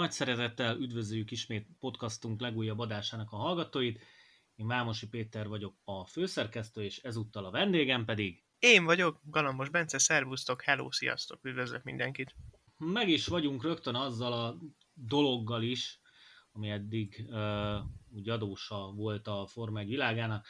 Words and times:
Nagy 0.00 0.12
szeretettel 0.12 0.76
üdvözöljük 0.76 1.30
ismét 1.30 1.66
podcastunk 1.78 2.40
legújabb 2.40 2.78
adásának 2.78 3.32
a 3.32 3.36
hallgatóit. 3.36 4.02
Én 4.54 4.66
Vámosi 4.66 5.08
Péter 5.08 5.48
vagyok 5.48 5.76
a 5.84 6.06
főszerkesztő, 6.06 6.82
és 6.82 6.98
ezúttal 6.98 7.44
a 7.44 7.50
vendégem 7.50 8.04
pedig... 8.04 8.44
Én 8.58 8.84
vagyok, 8.84 9.20
Galambos 9.22 9.68
Bence, 9.68 9.98
szervusztok, 9.98 10.62
hello, 10.62 10.92
sziasztok, 10.92 11.44
üdvözlök 11.44 11.82
mindenkit. 11.82 12.34
Meg 12.76 13.08
is 13.08 13.26
vagyunk 13.26 13.62
rögtön 13.62 13.94
azzal 13.94 14.32
a 14.32 14.56
dologgal 14.92 15.62
is, 15.62 16.00
ami 16.52 16.70
eddig 16.70 17.24
uh, 17.26 17.78
úgy 18.10 18.28
adósa 18.28 18.92
volt 18.92 19.26
a 19.26 19.46
Forma 19.46 19.78
1 19.78 19.88
világának. 19.88 20.46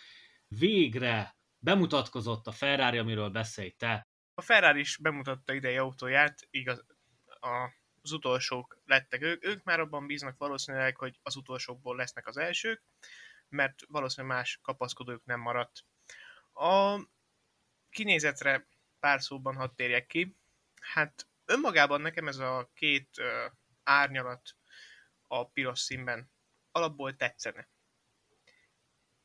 Végre 0.48 1.36
bemutatkozott 1.58 2.46
a 2.46 2.52
Ferrari, 2.52 2.98
amiről 2.98 3.30
beszélj 3.30 3.70
te. 3.70 4.08
A 4.34 4.42
Ferrari 4.42 4.80
is 4.80 4.96
bemutatta 4.96 5.52
idei 5.52 5.76
autóját, 5.76 6.46
igaz, 6.50 6.84
a 7.40 7.78
az 8.02 8.12
utolsók 8.12 8.78
lettek 8.86 9.22
ők. 9.22 9.44
Ők 9.44 9.64
már 9.64 9.80
abban 9.80 10.06
bíznak 10.06 10.38
valószínűleg, 10.38 10.96
hogy 10.96 11.18
az 11.22 11.36
utolsókból 11.36 11.96
lesznek 11.96 12.26
az 12.26 12.36
elsők, 12.36 12.82
mert 13.48 13.82
valószínűleg 13.88 14.36
más 14.36 14.58
kapaszkodók 14.62 15.24
nem 15.24 15.40
maradt. 15.40 15.84
A 16.52 17.00
kinézetre 17.90 18.66
pár 19.00 19.22
szóban 19.22 19.54
hadd 19.54 19.74
térjek 19.74 20.06
ki. 20.06 20.36
Hát 20.80 21.28
önmagában 21.44 22.00
nekem 22.00 22.28
ez 22.28 22.38
a 22.38 22.70
két 22.74 23.08
uh, 23.18 23.52
árnyalat 23.82 24.56
a 25.26 25.48
piros 25.48 25.80
színben 25.80 26.30
alapból 26.72 27.16
tetszene. 27.16 27.68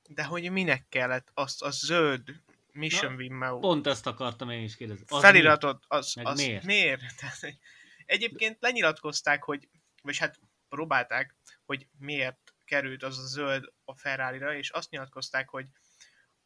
De 0.07 0.23
hogy 0.23 0.51
minek 0.51 0.87
kellett 0.89 1.31
azt 1.34 1.62
a 1.62 1.70
zöld 1.70 2.43
Mission 2.71 3.15
Wimmel... 3.15 3.57
Pont 3.59 3.87
ezt 3.87 4.07
akartam 4.07 4.49
én 4.49 4.63
is 4.63 4.76
kérdezni. 4.76 5.05
Az 5.07 5.21
feliratot, 5.21 5.84
az, 5.87 6.13
az, 6.18 6.26
az 6.26 6.40
miért? 6.40 6.63
miért? 6.63 7.01
Tehát, 7.18 7.57
Egyébként 8.05 8.57
lenyilatkozták, 8.59 9.43
hogy, 9.43 9.70
vagy 10.01 10.17
hát 10.17 10.39
próbálták, 10.70 11.35
hogy 11.65 11.87
miért 11.98 12.53
került 12.65 13.03
az 13.03 13.17
a 13.17 13.27
zöld 13.27 13.73
a 13.84 13.97
ferrari 13.97 14.57
és 14.57 14.70
azt 14.70 14.89
nyilatkozták, 14.89 15.49
hogy 15.49 15.67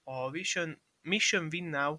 a 0.04 0.30
Vision, 0.30 0.82
Mission 1.02 1.48
Win 1.52 1.66
Now 1.66 1.98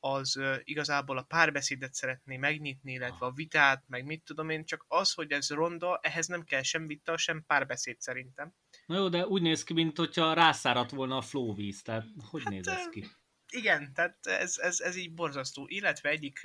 az 0.00 0.40
igazából 0.64 1.18
a 1.18 1.22
párbeszédet 1.22 1.94
szeretné 1.94 2.36
megnyitni, 2.36 2.92
illetve 2.92 3.26
a 3.26 3.32
vitát, 3.32 3.84
meg 3.86 4.04
mit 4.04 4.24
tudom 4.24 4.50
én, 4.50 4.64
csak 4.64 4.84
az, 4.88 5.12
hogy 5.12 5.32
ez 5.32 5.50
ronda, 5.50 5.98
ehhez 6.02 6.26
nem 6.26 6.44
kell 6.44 6.62
sem 6.62 6.86
vita, 6.86 7.16
sem 7.16 7.44
párbeszéd 7.46 8.00
szerintem. 8.00 8.54
Na 8.86 8.96
jó, 8.96 9.08
de 9.08 9.26
úgy 9.26 9.42
néz 9.42 9.64
ki, 9.64 9.72
mint 9.72 9.96
hogyha 9.96 10.32
rászáradt 10.32 10.90
volna 10.90 11.16
a 11.16 11.20
flóvíz, 11.20 11.82
tehát 11.82 12.06
hogy 12.30 12.42
hát, 12.42 12.52
néz 12.52 12.66
ez 12.66 12.88
ki? 12.88 13.06
Igen, 13.52 13.92
tehát 13.94 14.26
ez, 14.26 14.58
ez, 14.58 14.80
ez 14.80 14.96
így 14.96 15.12
borzasztó. 15.12 15.66
Illetve 15.68 16.08
egyik 16.08 16.40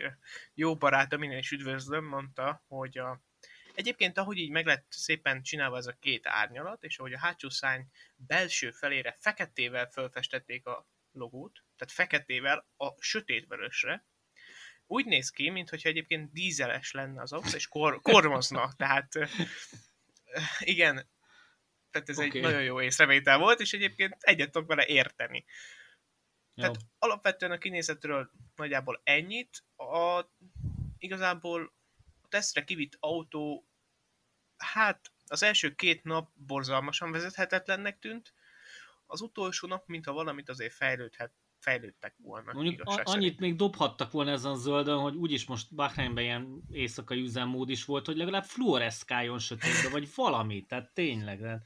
jó 0.53 0.75
barátom, 0.75 1.19
minden 1.19 1.37
is 1.37 1.51
üdvözlöm, 1.51 2.05
mondta, 2.05 2.63
hogy 2.67 2.97
a, 2.97 3.21
egyébként 3.73 4.17
ahogy 4.17 4.37
így 4.37 4.51
meg 4.51 4.65
lett 4.65 4.85
szépen 4.89 5.43
csinálva 5.43 5.77
ez 5.77 5.87
a 5.87 5.97
két 5.99 6.27
árnyalat, 6.27 6.83
és 6.83 6.97
ahogy 6.97 7.13
a 7.13 7.19
hátsó 7.19 7.49
szány 7.49 7.87
belső 8.15 8.71
felére 8.71 9.17
feketével 9.19 9.89
felfestették 9.89 10.65
a 10.65 10.87
logót, 11.11 11.63
tehát 11.75 11.93
feketével 11.93 12.67
a 12.77 13.01
sötétvörösre, 13.01 14.05
úgy 14.85 15.05
néz 15.05 15.29
ki, 15.29 15.49
mintha 15.49 15.77
egyébként 15.81 16.31
dízeles 16.31 16.91
lenne 16.91 17.21
az 17.21 17.31
autó, 17.31 17.55
és 17.55 17.67
kor, 17.67 18.01
kormozna, 18.01 18.73
tehát 18.77 19.13
igen, 20.59 21.09
tehát 21.91 22.09
ez 22.09 22.17
okay. 22.17 22.29
egy 22.33 22.41
nagyon 22.41 22.63
jó 22.63 22.81
észrevétel 22.81 23.37
volt, 23.37 23.59
és 23.59 23.73
egyébként 23.73 24.15
egyet 24.19 24.51
tudok 24.51 24.67
vele 24.67 24.85
érteni. 24.85 25.45
Tehát 26.55 26.77
alapvetően 26.99 27.51
a 27.51 27.57
kinézetről 27.57 28.29
nagyjából 28.55 29.01
ennyit. 29.03 29.63
A, 29.75 30.25
igazából 30.97 31.73
a 32.21 32.27
tesztre 32.27 32.63
kivitt 32.63 32.97
autó, 32.99 33.67
hát 34.57 35.11
az 35.27 35.43
első 35.43 35.75
két 35.75 36.03
nap 36.03 36.29
borzalmasan 36.33 37.11
vezethetetlennek 37.11 37.99
tűnt, 37.99 38.33
az 39.05 39.21
utolsó 39.21 39.67
nap, 39.67 39.87
mintha 39.87 40.13
valamit 40.13 40.49
azért 40.49 40.73
fejlődhet, 40.73 41.33
fejlődtek 41.59 42.15
volna. 42.17 42.53
Mondjuk 42.53 42.81
a, 42.81 42.91
annyit 42.91 43.07
szerint. 43.07 43.39
még 43.39 43.55
dobhattak 43.55 44.11
volna 44.11 44.31
ezen 44.31 44.51
a 44.51 44.55
zöldön, 44.55 44.99
hogy 44.99 45.15
úgyis 45.15 45.45
most 45.45 45.75
Bahreinben 45.75 46.23
ilyen 46.23 46.61
éjszakai 46.71 47.21
üzemmód 47.21 47.69
is 47.69 47.85
volt, 47.85 48.05
hogy 48.05 48.17
legalább 48.17 48.43
fluoreszkáljon 48.43 49.39
sötétbe, 49.39 49.89
vagy 49.91 50.09
valami, 50.15 50.65
tehát 50.65 50.93
tényleg. 50.93 51.41
De, 51.41 51.61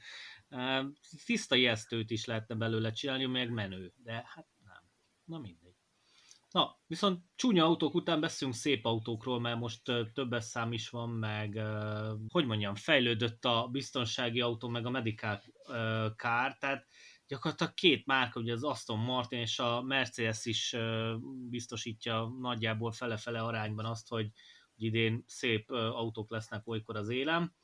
uh, 0.48 0.86
tiszta 1.24 1.56
ijesztőt 1.56 2.10
is 2.10 2.24
lehetne 2.24 2.54
belőle 2.54 2.90
csinálni, 2.92 3.24
meg 3.24 3.50
menő, 3.50 3.92
de 3.96 4.12
hát 4.12 4.46
Na 5.28 5.38
mindegy. 5.38 5.76
Na, 6.50 6.78
viszont 6.86 7.24
csúnya 7.34 7.64
autók 7.64 7.94
után 7.94 8.20
beszélünk 8.20 8.56
szép 8.56 8.84
autókról, 8.84 9.40
mert 9.40 9.58
most 9.58 9.82
többes 10.12 10.44
szám 10.44 10.72
is 10.72 10.88
van, 10.88 11.10
meg 11.10 11.60
hogy 12.28 12.46
mondjam, 12.46 12.74
fejlődött 12.74 13.44
a 13.44 13.68
biztonsági 13.72 14.40
autó, 14.40 14.68
meg 14.68 14.86
a 14.86 14.90
medical 14.90 15.42
car, 16.16 16.56
tehát 16.58 16.86
gyakorlatilag 17.26 17.74
két 17.74 18.06
márka, 18.06 18.40
ugye 18.40 18.52
az 18.52 18.64
Aston 18.64 18.98
Martin 18.98 19.38
és 19.38 19.58
a 19.58 19.82
Mercedes 19.82 20.44
is 20.44 20.76
biztosítja 21.48 22.34
nagyjából 22.40 22.92
fele-fele 22.92 23.40
arányban 23.40 23.84
azt, 23.84 24.08
hogy, 24.08 24.30
hogy 24.74 24.84
idén 24.84 25.24
szép 25.26 25.70
autók 25.70 26.30
lesznek 26.30 26.66
olykor 26.66 26.96
az 26.96 27.08
élem. 27.08 27.54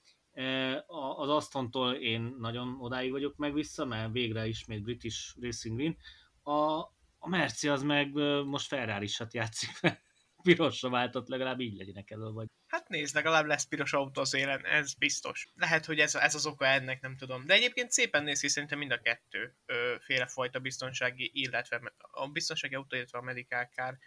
Az 1.16 1.28
Astontól 1.28 1.92
én 1.92 2.34
nagyon 2.38 2.76
odáig 2.80 3.10
vagyok 3.10 3.36
meg 3.36 3.54
vissza, 3.54 3.84
mert 3.84 4.12
végre 4.12 4.46
ismét 4.46 4.82
British 4.82 5.36
Racing 5.40 5.76
Green. 5.76 5.96
A, 6.42 6.92
a 7.24 7.28
Merci 7.28 7.68
az 7.68 7.82
meg 7.82 8.12
most 8.44 8.66
ferrari 8.66 9.08
játszik, 9.30 9.70
pirosra 10.42 10.90
váltott, 10.90 11.28
legalább 11.28 11.60
így 11.60 11.76
legyenek 11.76 12.10
elő, 12.10 12.30
vagy. 12.30 12.46
Hát 12.66 12.88
nézd, 12.88 13.14
legalább 13.14 13.46
lesz 13.46 13.68
piros 13.68 13.92
autó 13.92 14.20
az 14.20 14.34
élen, 14.34 14.64
ez 14.64 14.94
biztos. 14.94 15.48
Lehet, 15.54 15.84
hogy 15.84 15.98
ez, 15.98 16.14
ez 16.14 16.34
az 16.34 16.46
oka 16.46 16.66
ennek, 16.66 17.00
nem 17.00 17.16
tudom. 17.16 17.46
De 17.46 17.54
egyébként 17.54 17.90
szépen 17.90 18.24
néz 18.24 18.40
ki 18.40 18.48
szerintem 18.48 18.78
mind 18.78 18.92
a 18.92 19.00
kettő 19.00 19.56
ö, 19.66 19.94
fajta 20.26 20.58
biztonsági, 20.58 21.30
illetve 21.34 21.94
a 21.96 22.28
biztonsági 22.28 22.74
autó, 22.74 22.96
illetve 22.96 23.18
a 23.18 23.22
medical 23.22 23.64
car. 23.64 23.98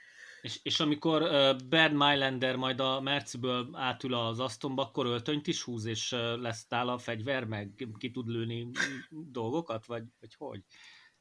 És, 0.41 0.59
és 0.63 0.79
amikor 0.79 1.21
uh, 1.21 1.57
Bernd 1.69 1.95
Mailander 1.95 2.55
majd 2.55 2.79
a 2.79 3.01
Merciből 3.01 3.69
átül 3.73 4.13
az 4.13 4.39
Astonba, 4.39 4.81
akkor 4.81 5.05
öltönyt 5.05 5.47
is 5.47 5.61
húz, 5.61 5.85
és 5.85 6.11
uh, 6.11 6.19
lesz 6.19 6.67
tál 6.67 6.89
a 6.89 6.97
fegyver, 6.97 7.43
meg 7.43 7.87
ki 7.97 8.11
tud 8.11 8.27
lőni 8.27 8.69
dolgokat, 9.09 9.85
vagy, 9.85 10.03
vagy 10.19 10.35
hogy? 10.37 10.61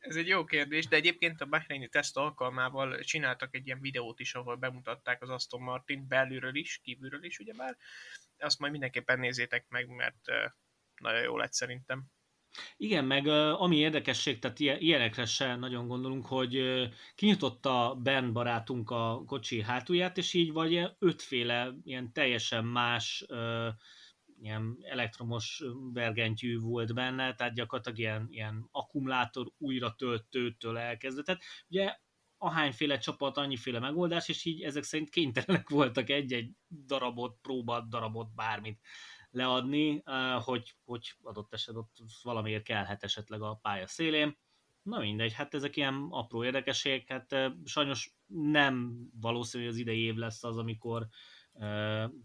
Ez 0.09 0.17
egy 0.17 0.29
jó 0.29 0.45
kérdés, 0.45 0.87
de 0.87 0.97
egyébként 0.97 1.41
a 1.41 1.47
Bahreini 1.47 1.89
teszt 1.89 2.17
alkalmával 2.17 2.99
csináltak 2.99 3.55
egy 3.55 3.67
ilyen 3.67 3.81
videót 3.81 4.21
is, 4.21 4.35
ahol 4.35 4.57
bemutatták 4.57 5.23
az 5.23 5.29
Aston 5.29 5.63
Martin 5.63 6.09
belülről 6.09 6.55
is, 6.55 6.81
kívülről 6.83 7.25
is, 7.25 7.39
ugyebár. 7.39 7.77
Azt 8.39 8.59
majd 8.59 8.73
mindenképpen 8.73 9.19
nézzétek 9.19 9.65
meg, 9.69 9.89
mert 9.89 10.21
nagyon 11.01 11.23
jó 11.23 11.37
lett 11.37 11.53
szerintem. 11.53 12.05
Igen, 12.77 13.05
meg 13.05 13.27
ami 13.27 13.77
érdekesség, 13.77 14.39
tehát 14.39 14.59
ilyenekre 14.59 15.25
se 15.25 15.57
nagyon 15.57 15.87
gondolunk, 15.87 16.27
hogy 16.27 16.63
kinyitotta 17.15 17.95
Ben 18.03 18.33
barátunk 18.33 18.91
a 18.91 19.23
kocsi 19.27 19.63
hátulját, 19.63 20.17
és 20.17 20.33
így 20.33 20.53
vagy 20.53 20.83
ötféle 20.99 21.73
ilyen 21.85 22.13
teljesen 22.13 22.65
más 22.65 23.25
ilyen 24.47 24.79
elektromos 24.83 25.63
vergentyű 25.93 26.59
volt 26.59 26.95
benne, 26.95 27.35
tehát 27.35 27.55
gyakorlatilag 27.55 27.99
ilyen, 27.99 28.27
ilyen 28.31 28.69
akkumulátor 28.71 29.53
újra 29.59 29.95
töltőtől 29.95 30.79
elkezdve. 30.79 31.23
Tehát 31.23 31.43
ugye 31.69 31.97
ahányféle 32.39 32.99
csapat, 32.99 33.37
annyiféle 33.37 33.79
megoldás, 33.79 34.29
és 34.29 34.45
így 34.45 34.63
ezek 34.63 34.83
szerint 34.83 35.11
kénytelenek 35.11 35.69
voltak 35.69 36.11
egy-egy 36.11 36.51
darabot, 36.87 37.39
próbát, 37.41 37.89
darabot, 37.89 38.35
bármit 38.35 38.81
leadni, 39.31 40.03
hogy, 40.45 40.75
hogy 40.85 41.15
adott 41.23 41.53
esetben 41.53 41.83
ott 41.83 42.07
valamiért 42.23 42.65
kellhet 42.65 43.03
esetleg 43.03 43.43
a 43.43 43.59
pálya 43.63 43.87
szélén. 43.87 44.39
Na 44.83 44.99
mindegy, 44.99 45.33
hát 45.33 45.55
ezek 45.55 45.77
ilyen 45.77 46.07
apró 46.11 46.45
érdekességek, 46.45 47.09
hát 47.09 47.53
sajnos 47.65 48.17
nem 48.27 48.97
valószínű, 49.21 49.65
hogy 49.65 49.73
az 49.73 49.79
idei 49.79 50.01
év 50.01 50.15
lesz 50.15 50.45
az, 50.45 50.57
amikor 50.57 51.07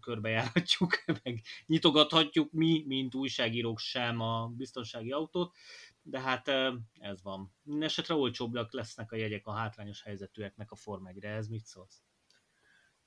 körbejárhatjuk, 0.00 1.04
meg 1.22 1.42
nyitogathatjuk 1.66 2.52
mi, 2.52 2.84
mint 2.86 3.14
újságírók 3.14 3.78
sem 3.78 4.20
a 4.20 4.46
biztonsági 4.46 5.12
autót, 5.12 5.56
de 6.02 6.20
hát 6.20 6.48
ez 6.98 7.22
van. 7.22 7.54
Mindenesetre 7.62 8.14
olcsóbbak 8.14 8.72
lesznek 8.72 9.12
a 9.12 9.16
jegyek 9.16 9.46
a 9.46 9.52
hátrányos 9.52 10.02
helyzetűeknek 10.02 10.70
a 10.70 10.76
Form 10.76 11.06
1 11.06 11.24
ez 11.24 11.48
mit 11.48 11.64
szólsz? 11.64 12.02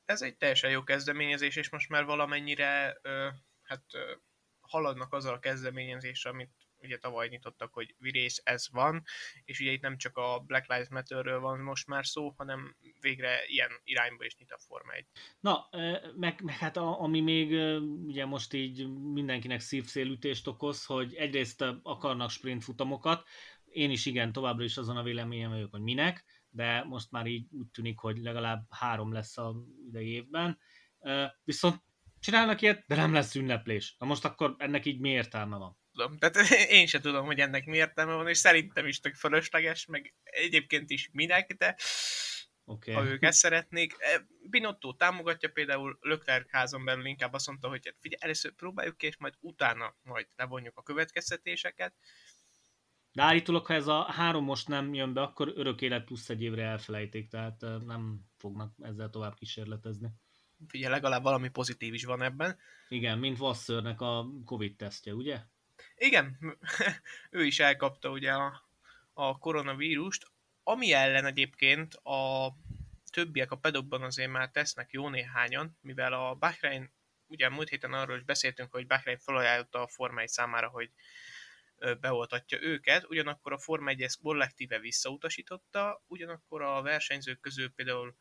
Ez 0.06 0.22
egy 0.22 0.38
teljesen 0.38 0.70
jó 0.70 0.84
kezdeményezés, 0.84 1.56
és 1.56 1.70
most 1.70 1.90
már 1.90 2.06
valamennyire 2.06 3.00
hát 3.62 3.84
ö, 3.94 4.12
haladnak 4.62 5.14
azzal 5.14 5.34
a 5.34 5.40
kezdeményezésre, 5.40 6.30
amit 6.30 6.65
ugye 6.86 6.98
tavaly 6.98 7.28
nyitottak, 7.28 7.74
hogy 7.74 7.96
virész, 7.98 8.42
ez 8.44 8.66
van, 8.72 9.04
és 9.46 9.60
ugye 9.60 9.72
itt 9.72 9.82
nem 9.82 9.98
csak 9.98 10.18
a 10.18 10.40
Black 10.40 10.68
Lives 10.68 10.90
Matter-ről 10.90 11.40
van 11.40 11.60
most 11.60 11.88
már 11.88 12.06
szó, 12.06 12.34
hanem 12.38 12.76
végre 13.00 13.46
ilyen 13.46 13.70
irányba 13.84 14.26
is 14.26 14.38
nyit 14.38 14.52
a 14.52 14.60
Forma 14.60 14.92
1. 14.92 15.08
Na, 15.40 15.70
meg, 16.16 16.42
meg 16.42 16.58
hát 16.58 16.78
a, 16.78 17.02
ami 17.02 17.22
még 17.22 17.52
ugye 18.06 18.26
most 18.26 18.54
így 18.54 18.88
mindenkinek 19.14 19.60
szívszélütést 19.60 20.48
okoz, 20.48 20.86
hogy 20.86 21.14
egyrészt 21.14 21.62
akarnak 21.84 22.30
sprint 22.30 22.64
futamokat, 22.64 23.28
én 23.66 23.92
is 23.92 24.06
igen, 24.06 24.32
továbbra 24.32 24.64
is 24.64 24.78
azon 24.78 24.98
a 24.98 25.04
véleményem 25.04 25.50
vagyok, 25.50 25.72
hogy 25.72 25.82
minek, 25.82 26.26
de 26.50 26.84
most 26.84 27.12
már 27.12 27.26
így 27.26 27.48
úgy 27.52 27.68
tűnik, 27.68 28.00
hogy 28.00 28.18
legalább 28.18 28.66
három 28.70 29.14
lesz 29.14 29.38
a 29.38 29.56
idei 29.88 30.10
évben. 30.10 30.60
Viszont 31.44 31.84
csinálnak 32.20 32.62
ilyet, 32.62 32.84
de 32.88 32.96
nem 32.96 33.14
lesz 33.14 33.36
ünneplés. 33.36 33.96
Na 34.00 34.06
most 34.06 34.26
akkor 34.26 34.56
ennek 34.58 34.86
így 34.86 35.00
mi 35.00 35.10
értelme 35.10 35.58
van? 35.58 35.78
Tudom, 35.96 36.18
tehát 36.18 36.50
én 36.80 36.86
sem 36.86 37.02
tudom, 37.02 37.26
hogy 37.26 37.40
ennek 37.40 37.66
mi 37.66 37.78
értelme 37.78 38.14
van, 38.14 38.28
és 38.28 38.38
szerintem 38.38 38.88
is 38.88 39.00
tök 39.00 39.16
fölösleges, 39.16 39.86
meg 39.86 40.14
egyébként 40.24 40.90
is 40.90 41.10
minek, 41.12 41.54
de 41.54 41.76
okay. 42.66 42.94
ha 42.94 43.06
ők 43.06 43.24
ezt 43.24 43.38
szeretnék. 43.38 43.96
E, 43.98 44.26
Binotto 44.50 44.94
támogatja 44.94 45.50
például 45.50 45.98
Leclerc 46.02 46.52
házon 46.52 46.86
belül 46.86 47.06
inkább 47.06 47.34
azt 47.34 47.48
mondta, 47.48 47.68
hogy 47.68 47.86
hát 47.86 47.96
figyelj, 48.00 48.22
először 48.24 48.52
próbáljuk 48.54 48.98
ki, 48.98 49.06
és 49.06 49.18
majd 49.18 49.34
utána 49.40 49.96
majd 50.04 50.28
levonjuk 50.36 50.78
a 50.78 50.84
következtetéseket. 50.84 51.94
De 53.12 53.24
állítólag, 53.24 53.66
ha 53.66 53.74
ez 53.74 53.88
a 53.88 54.12
három 54.12 54.44
most 54.44 54.68
nem 54.68 54.94
jön 54.94 55.14
be, 55.14 55.22
akkor 55.22 55.54
örök 55.56 55.82
élet 55.82 56.06
plusz 56.06 56.30
egy 56.30 56.42
évre 56.42 56.64
elfelejték, 56.64 57.30
tehát 57.30 57.62
nem 57.86 58.20
fognak 58.38 58.74
ezzel 58.82 59.10
tovább 59.10 59.36
kísérletezni. 59.36 60.10
Figyelj, 60.68 60.94
legalább 60.94 61.24
valami 61.24 61.50
pozitív 61.50 61.94
is 61.94 62.04
van 62.04 62.22
ebben. 62.22 62.58
Igen, 62.90 63.20
mint 63.20 63.38
Vasszörnek 63.38 64.02
a 64.02 64.28
Covid 64.46 64.76
tesztje, 64.76 65.14
ugye? 65.14 65.40
Igen, 65.96 66.58
ő 67.30 67.46
is 67.46 67.60
elkapta 67.60 68.10
ugye 68.10 68.32
a, 68.32 68.70
a 69.14 69.38
koronavírust, 69.38 70.26
ami 70.64 70.92
ellen 70.92 71.26
egyébként 71.26 71.94
a 71.94 72.52
többiek 73.12 73.52
a 73.52 73.58
pedokban 73.58 74.02
azért 74.02 74.32
már 74.32 74.52
tesznek 74.52 74.92
jó 74.92 75.10
néhányan, 75.10 75.78
mivel 75.82 76.14
a 76.14 76.36
Bahrein, 76.36 76.94
ugye 77.28 77.50
múlt 77.50 77.70
héten 77.70 77.94
arról 77.94 78.18
is 78.18 78.24
beszéltünk, 78.24 78.72
hogy 78.72 78.88
Bahrein 78.88 79.18
felajánlotta 79.18 79.82
a 79.82 79.88
Forma 79.88 80.22
1 80.22 80.28
számára, 80.28 80.68
hogy 80.68 80.92
beoltatja 82.00 82.62
őket, 82.62 83.06
ugyanakkor 83.10 83.54
a 83.54 83.58
Forma 83.58 83.90
1 83.90 84.02
ezt 84.02 84.22
kollektíve 84.22 84.80
visszautasította, 84.80 86.04
ugyanakkor 86.08 86.62
a 86.62 86.82
versenyzők 86.82 87.40
közül 87.40 87.74
például 87.74 88.16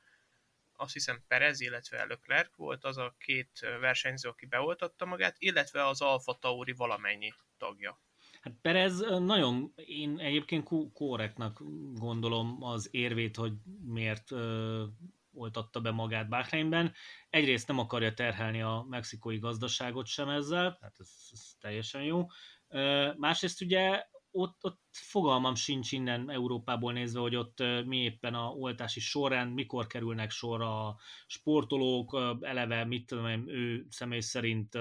azt 0.76 0.92
hiszem 0.92 1.24
Perez, 1.28 1.60
illetve 1.60 2.04
Leclerc 2.04 2.56
volt 2.56 2.84
az 2.84 2.98
a 2.98 3.14
két 3.18 3.58
versenyző, 3.80 4.28
aki 4.28 4.46
beoltatta 4.46 5.04
magát, 5.04 5.36
illetve 5.38 5.86
az 5.86 6.00
Alfa 6.00 6.38
Tauri 6.40 6.72
valamennyi 6.72 7.34
tagja. 7.64 8.00
Hát 8.40 8.54
Perez 8.62 9.00
nagyon, 9.18 9.72
én 9.76 10.18
egyébként 10.18 10.68
korrektnak 10.92 11.62
gondolom 11.94 12.62
az 12.62 12.88
érvét, 12.90 13.36
hogy 13.36 13.52
miért 13.84 14.30
ö, 14.30 14.84
oltatta 15.32 15.80
be 15.80 15.90
magát 15.90 16.28
Bahreinben. 16.28 16.92
Egyrészt 17.30 17.68
nem 17.68 17.78
akarja 17.78 18.14
terhelni 18.14 18.62
a 18.62 18.86
mexikói 18.88 19.38
gazdaságot 19.38 20.06
sem 20.06 20.28
ezzel, 20.28 20.78
hát 20.80 20.94
ez, 20.98 21.10
ez 21.30 21.40
teljesen 21.60 22.02
jó. 22.02 22.26
Ö, 22.68 23.12
másrészt 23.16 23.60
ugye 23.60 24.06
ott, 24.30 24.64
ott 24.64 24.80
fogalmam 24.90 25.54
sincs 25.54 25.92
innen 25.92 26.30
Európából 26.30 26.92
nézve, 26.92 27.20
hogy 27.20 27.36
ott 27.36 27.58
mi 27.84 27.96
éppen 27.96 28.34
a 28.34 28.48
oltási 28.48 29.00
sorrend, 29.00 29.54
mikor 29.54 29.86
kerülnek 29.86 30.30
sorra 30.30 30.86
a 30.86 30.96
sportolók, 31.26 32.38
eleve, 32.40 32.84
mit 32.84 33.06
tudom 33.06 33.26
én, 33.26 33.48
ő 33.48 33.86
személy 33.88 34.20
szerint 34.20 34.78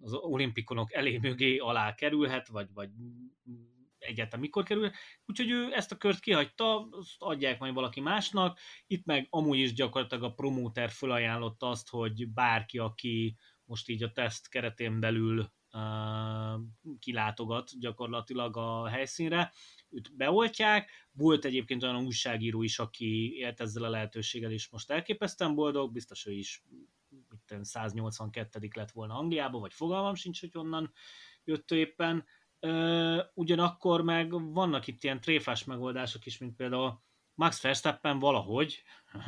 az 0.00 0.12
olimpikonok 0.12 0.92
elé 0.92 1.18
mögé 1.18 1.56
alá 1.56 1.94
kerülhet, 1.94 2.48
vagy, 2.48 2.68
vagy 2.74 2.90
egyáltalán 3.98 4.40
mikor 4.40 4.64
kerül. 4.64 4.90
Úgyhogy 5.26 5.50
ő 5.50 5.68
ezt 5.72 5.92
a 5.92 5.96
kört 5.96 6.20
kihagyta, 6.20 6.88
azt 6.90 7.14
adják 7.18 7.58
majd 7.58 7.74
valaki 7.74 8.00
másnak. 8.00 8.58
Itt 8.86 9.04
meg 9.04 9.26
amúgy 9.30 9.58
is 9.58 9.72
gyakorlatilag 9.72 10.24
a 10.24 10.34
promóter 10.34 10.90
felajánlotta 10.90 11.68
azt, 11.68 11.88
hogy 11.88 12.28
bárki, 12.28 12.78
aki 12.78 13.36
most 13.64 13.88
így 13.88 14.02
a 14.02 14.12
teszt 14.12 14.48
keretén 14.48 15.00
belül 15.00 15.54
kilátogat 16.98 17.70
gyakorlatilag 17.78 18.56
a 18.56 18.88
helyszínre, 18.88 19.52
őt 19.90 20.16
beoltják. 20.16 20.90
Volt 21.12 21.44
egyébként 21.44 21.82
olyan 21.82 22.04
újságíró 22.04 22.62
is, 22.62 22.78
aki 22.78 23.36
élt 23.36 23.60
ezzel 23.60 23.84
a 23.84 23.88
lehetőséggel, 23.88 24.50
és 24.50 24.68
most 24.68 24.90
elképesztően 24.90 25.54
boldog, 25.54 25.92
biztos 25.92 26.26
ő 26.26 26.32
is 26.32 26.62
182 27.60 28.68
lett 28.74 28.90
volna 28.90 29.18
Angliába, 29.18 29.58
vagy 29.58 29.72
fogalmam 29.72 30.14
sincs, 30.14 30.40
hogy 30.40 30.50
onnan 30.52 30.92
jött 31.44 31.70
éppen. 31.70 32.24
Ugyanakkor 33.34 34.02
meg 34.02 34.52
vannak 34.52 34.86
itt 34.86 35.04
ilyen 35.04 35.20
tréfás 35.20 35.64
megoldások 35.64 36.26
is, 36.26 36.38
mint 36.38 36.56
például 36.56 37.04
Max 37.34 37.60
Verstappen 37.62 38.18
valahogy, 38.18 38.82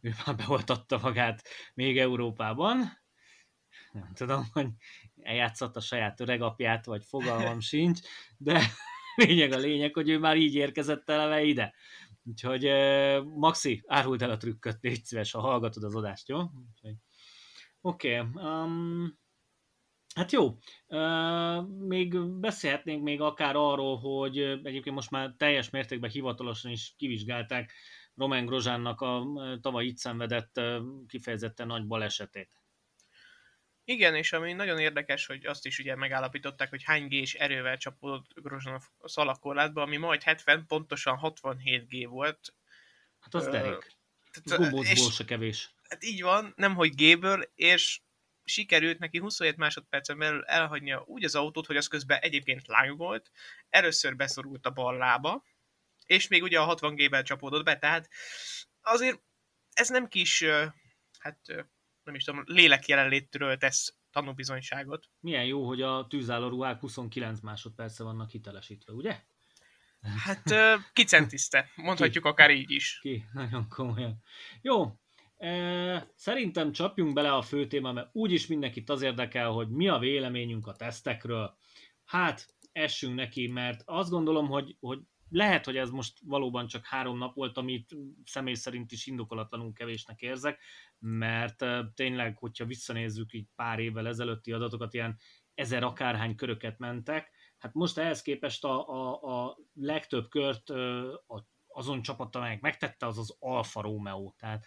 ő 0.00 0.14
már 0.26 0.36
beoltatta 0.36 0.98
magát 1.02 1.42
még 1.74 1.98
Európában, 1.98 3.00
nem 3.92 4.12
tudom, 4.14 4.46
hogy 4.52 4.68
eljátszott 5.22 5.76
a 5.76 5.80
saját 5.80 6.20
öregapját, 6.20 6.84
vagy 6.84 7.04
fogalmam 7.04 7.60
sincs, 7.70 8.00
de 8.36 8.62
lényeg 9.16 9.52
a 9.52 9.58
lényeg, 9.58 9.94
hogy 9.94 10.08
ő 10.08 10.18
már 10.18 10.36
így 10.36 10.54
érkezett 10.54 11.10
eleve 11.10 11.42
ide. 11.42 11.74
Úgyhogy 12.24 12.64
Maxi, 13.24 13.82
árult 13.86 14.22
el 14.22 14.30
a 14.30 14.36
trükköt, 14.36 14.78
légy 14.80 15.04
szíves, 15.04 15.30
ha 15.30 15.40
hallgatod 15.40 15.84
az 15.84 15.94
adást, 15.94 16.28
jó? 16.28 16.38
Oké, 17.80 18.18
okay, 18.18 18.42
um, 18.44 19.18
Hát 20.14 20.32
jó, 20.32 20.58
uh, 20.86 21.68
még 21.68 22.20
beszélhetnénk 22.20 23.02
még 23.02 23.20
akár 23.20 23.56
arról, 23.56 23.98
hogy 23.98 24.38
egyébként 24.38 24.94
most 24.94 25.10
már 25.10 25.34
teljes 25.36 25.70
mértékben 25.70 26.10
hivatalosan 26.10 26.70
is 26.70 26.94
kivizsgálták 26.96 27.72
Romain 28.14 28.46
Grozsánnak 28.46 29.00
a 29.00 29.26
tavaly 29.60 29.84
itt 29.84 29.96
szenvedett 29.96 30.60
kifejezetten 31.06 31.66
nagy 31.66 31.86
balesetét. 31.86 32.50
Igen, 33.84 34.14
és 34.14 34.32
ami 34.32 34.52
nagyon 34.52 34.78
érdekes, 34.78 35.26
hogy 35.26 35.46
azt 35.46 35.66
is 35.66 35.78
ugye 35.78 35.96
megállapították, 35.96 36.70
hogy 36.70 36.82
hány 36.82 37.06
G-s 37.06 37.34
erővel 37.34 37.76
csapódott 37.76 38.26
Grozsan 38.34 38.80
a 38.98 39.08
szalakorlátba, 39.08 39.82
ami 39.82 39.96
majd 39.96 40.22
70, 40.22 40.66
pontosan 40.66 41.16
67 41.16 41.88
G 41.88 42.08
volt. 42.08 42.54
Hát 43.18 43.34
az 43.34 43.48
derék. 43.48 43.96
Gombócból 44.44 45.10
se 45.10 45.24
kevés. 45.24 45.74
Hát 45.90 46.04
így 46.04 46.22
van, 46.22 46.52
nem 46.56 46.74
hogy 46.74 46.94
G-ből, 46.94 47.52
és 47.54 48.00
sikerült 48.44 48.98
neki 48.98 49.18
27 49.18 49.56
másodpercen 49.56 50.18
belül 50.18 50.44
elhagynia 50.44 51.02
úgy 51.06 51.24
az 51.24 51.34
autót, 51.34 51.66
hogy 51.66 51.76
az 51.76 51.86
közben 51.86 52.20
egyébként 52.20 52.66
volt, 52.96 53.30
először 53.68 54.16
beszorult 54.16 54.66
a 54.66 54.70
bal 54.70 54.96
lába, 54.96 55.44
és 56.06 56.28
még 56.28 56.42
ugye 56.42 56.60
a 56.60 56.64
60 56.64 56.94
G-vel 56.94 57.22
csapódott 57.22 57.64
be, 57.64 57.78
tehát 57.78 58.08
azért 58.80 59.22
ez 59.72 59.88
nem 59.88 60.08
kis, 60.08 60.44
hát 61.18 61.38
nem 62.02 62.14
is 62.14 62.24
tudom, 62.24 62.42
lélek 62.46 62.86
jelenlétről 62.86 63.56
tesz 63.56 63.94
tanúbizonyságot. 64.10 65.08
Milyen 65.20 65.44
jó, 65.44 65.66
hogy 65.66 65.82
a 65.82 66.06
tűzálló 66.08 66.48
ruhák 66.48 66.80
29 66.80 67.40
másodperce 67.40 68.04
vannak 68.04 68.30
hitelesítve, 68.30 68.92
ugye? 68.92 69.20
Hát 70.24 70.54
kicentiszte, 70.92 71.70
mondhatjuk 71.74 72.24
ki, 72.24 72.30
akár 72.30 72.50
így 72.50 72.70
is. 72.70 72.98
Ki, 73.00 73.24
nagyon 73.32 73.68
komolyan. 73.68 74.22
Jó, 74.62 74.98
Szerintem 76.14 76.72
csapjunk 76.72 77.12
bele 77.12 77.32
a 77.32 77.42
fő 77.42 77.66
téma, 77.66 77.92
mert 77.92 78.08
úgyis 78.12 78.46
mindenkit 78.46 78.90
az 78.90 79.02
érdekel, 79.02 79.50
hogy 79.50 79.68
mi 79.68 79.88
a 79.88 79.98
véleményünk 79.98 80.66
a 80.66 80.76
tesztekről. 80.76 81.56
Hát, 82.04 82.46
essünk 82.72 83.14
neki, 83.14 83.46
mert 83.46 83.82
azt 83.84 84.10
gondolom, 84.10 84.46
hogy, 84.48 84.76
hogy 84.80 85.00
lehet, 85.28 85.64
hogy 85.64 85.76
ez 85.76 85.90
most 85.90 86.18
valóban 86.24 86.66
csak 86.66 86.86
három 86.86 87.18
nap 87.18 87.34
volt, 87.34 87.56
amit 87.56 87.96
személy 88.24 88.54
szerint 88.54 88.92
is 88.92 89.06
indokolatlanul 89.06 89.72
kevésnek 89.72 90.20
érzek, 90.20 90.60
mert 90.98 91.64
tényleg, 91.94 92.38
hogyha 92.38 92.64
visszanézzük 92.64 93.32
így 93.32 93.46
pár 93.54 93.78
évvel 93.78 94.08
ezelőtti 94.08 94.52
adatokat, 94.52 94.94
ilyen 94.94 95.18
ezer 95.54 95.82
akárhány 95.82 96.34
köröket 96.34 96.78
mentek, 96.78 97.30
hát 97.58 97.74
most 97.74 97.98
ehhez 97.98 98.22
képest 98.22 98.64
a, 98.64 98.88
a, 98.88 99.22
a 99.46 99.58
legtöbb 99.74 100.28
kört 100.28 100.72
azon 101.66 102.02
csapat, 102.02 102.36
amelyek 102.36 102.60
megtette, 102.60 103.06
az 103.06 103.18
az 103.18 103.36
Alfa 103.38 103.80
Romeo, 103.80 104.32
tehát 104.38 104.64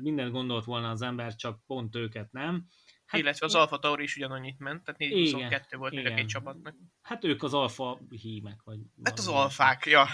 mindent 0.00 0.32
gondolt 0.32 0.64
volna 0.64 0.90
az 0.90 1.02
ember, 1.02 1.34
csak 1.34 1.60
pont 1.66 1.96
őket 1.96 2.32
nem. 2.32 2.66
Hát, 3.06 3.20
Illetve 3.20 3.46
az 3.46 3.54
Alfa 3.54 3.78
Tauri 3.78 4.02
is 4.02 4.16
ugyanannyit 4.16 4.58
ment, 4.58 4.84
tehát 4.84 5.00
422 5.00 5.76
volt 5.76 5.92
igen. 5.92 6.12
egy 6.12 6.26
csapatnak. 6.26 6.74
Hát 7.02 7.24
ők 7.24 7.42
az 7.42 7.54
alfa 7.54 8.00
hímek, 8.08 8.62
vagy... 8.64 8.78
Hát 9.02 9.18
az 9.18 9.28
alfák, 9.28 9.86
ja. 9.86 10.06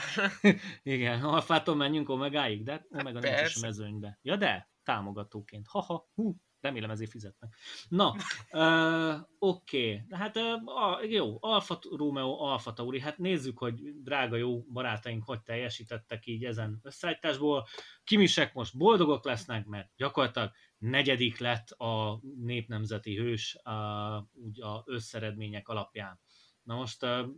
igen, 0.82 1.22
alfától 1.22 1.74
menjünk 1.74 2.08
omegáig, 2.08 2.64
de 2.64 2.86
omega 2.90 3.26
hát 3.26 3.36
nincs 3.38 3.54
is 3.54 3.60
mezőnybe. 3.60 4.18
Ja 4.22 4.36
de, 4.36 4.70
támogatóként. 4.82 5.66
Haha, 5.68 6.10
hú, 6.14 6.36
remélem 6.60 6.90
ezért 6.90 7.10
fizetnek. 7.10 7.56
Na, 7.88 8.14
uh, 8.52 9.20
oké, 9.38 9.94
okay. 9.94 10.18
hát 10.18 10.36
uh, 10.36 11.10
jó, 11.10 11.36
Alfa 11.40 11.78
Romeo, 11.96 12.44
Alfa 12.44 12.72
Tauri, 12.72 13.00
hát 13.00 13.18
nézzük, 13.18 13.58
hogy 13.58 14.02
drága 14.02 14.36
jó 14.36 14.62
barátaink 14.62 15.24
hogy 15.24 15.42
teljesítettek 15.42 16.26
így 16.26 16.44
ezen 16.44 16.80
összeállításból. 16.82 17.66
Kimisek 18.04 18.54
most 18.54 18.76
boldogok 18.76 19.24
lesznek, 19.24 19.66
mert 19.66 19.90
gyakorlatilag 19.96 20.50
negyedik 20.78 21.38
lett 21.38 21.70
a 21.70 22.20
népnemzeti 22.40 23.16
hős 23.16 23.58
uh, 23.64 24.24
úgy 24.32 24.62
a 24.62 24.82
összeredmények 24.86 25.68
alapján. 25.68 26.20
Na 26.62 26.74
most 26.74 27.04
uh, 27.04 27.28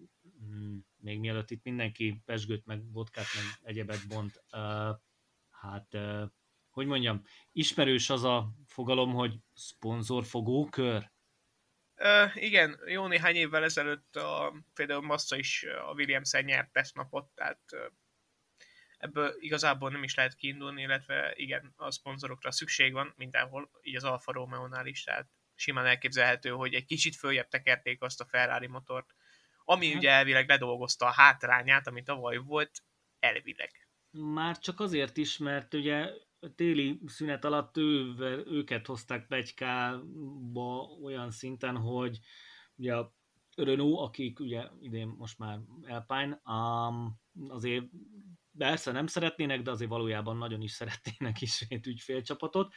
még 0.96 1.18
mielőtt 1.18 1.50
itt 1.50 1.64
mindenki 1.64 2.22
pesgőt, 2.24 2.66
meg 2.66 2.92
vodkát, 2.92 3.26
meg 3.34 3.68
egyebet 3.70 4.08
bont, 4.08 4.42
uh, 4.52 4.96
hát 5.50 5.94
uh, 5.94 6.22
hogy 6.72 6.86
mondjam, 6.86 7.22
ismerős 7.52 8.10
az 8.10 8.24
a 8.24 8.54
fogalom, 8.66 9.12
hogy 9.12 9.34
szponzorfogókör? 9.54 11.10
Uh, 11.96 12.42
igen, 12.42 12.80
jó 12.86 13.06
néhány 13.06 13.34
évvel 13.34 13.64
ezelőtt 13.64 14.16
a, 14.16 14.52
például 14.74 15.02
Massa 15.02 15.36
is 15.36 15.64
a 15.86 15.92
Williams-en 15.92 16.44
nyert 16.44 16.72
tesztnapot, 16.72 17.30
tehát 17.34 17.60
ebből 19.02 19.34
igazából 19.38 19.90
nem 19.90 20.02
is 20.02 20.14
lehet 20.14 20.34
kiindulni, 20.34 20.82
illetve 20.82 21.32
igen, 21.34 21.72
a 21.76 21.90
szponzorokra 21.90 22.50
szükség 22.50 22.92
van 22.92 23.12
mindenhol, 23.16 23.70
így 23.80 23.96
az 23.96 24.04
Alfa 24.04 24.32
Romeo-nál 24.32 24.86
is, 24.86 25.02
tehát 25.02 25.28
simán 25.54 25.86
elképzelhető, 25.86 26.50
hogy 26.50 26.74
egy 26.74 26.84
kicsit 26.84 27.16
följebb 27.16 27.48
tekerték 27.48 28.02
azt 28.02 28.20
a 28.20 28.26
Ferrari 28.26 28.66
motort, 28.66 29.14
ami 29.64 29.86
hát. 29.86 29.96
ugye 29.96 30.10
elvileg 30.10 30.48
ledolgozta 30.48 31.06
a 31.06 31.12
hátrányát, 31.12 31.86
ami 31.86 32.02
tavaly 32.02 32.36
volt, 32.36 32.82
elvileg. 33.18 33.88
Már 34.10 34.58
csak 34.58 34.80
azért 34.80 35.16
is, 35.16 35.38
mert 35.38 35.74
ugye 35.74 36.10
téli 36.54 37.00
szünet 37.06 37.44
alatt 37.44 37.76
ő, 37.76 38.14
őket 38.46 38.86
hozták 38.86 39.26
Pegykába 39.26 40.82
olyan 41.02 41.30
szinten, 41.30 41.76
hogy 41.76 42.18
ugye 42.76 42.94
a 42.94 43.14
Renault, 43.56 43.98
akik 43.98 44.40
ugye 44.40 44.68
idén 44.80 45.14
most 45.18 45.38
már 45.38 45.60
Alpine, 45.88 46.40
um, 46.44 47.20
azért 47.48 47.84
persze 48.58 48.92
nem 48.92 49.06
szeretnének, 49.06 49.62
de 49.62 49.70
azért 49.70 49.90
valójában 49.90 50.36
nagyon 50.36 50.62
is 50.62 50.70
szeretnének 50.70 51.40
ismét 51.40 51.86
ügyfélcsapatot, 51.86 52.72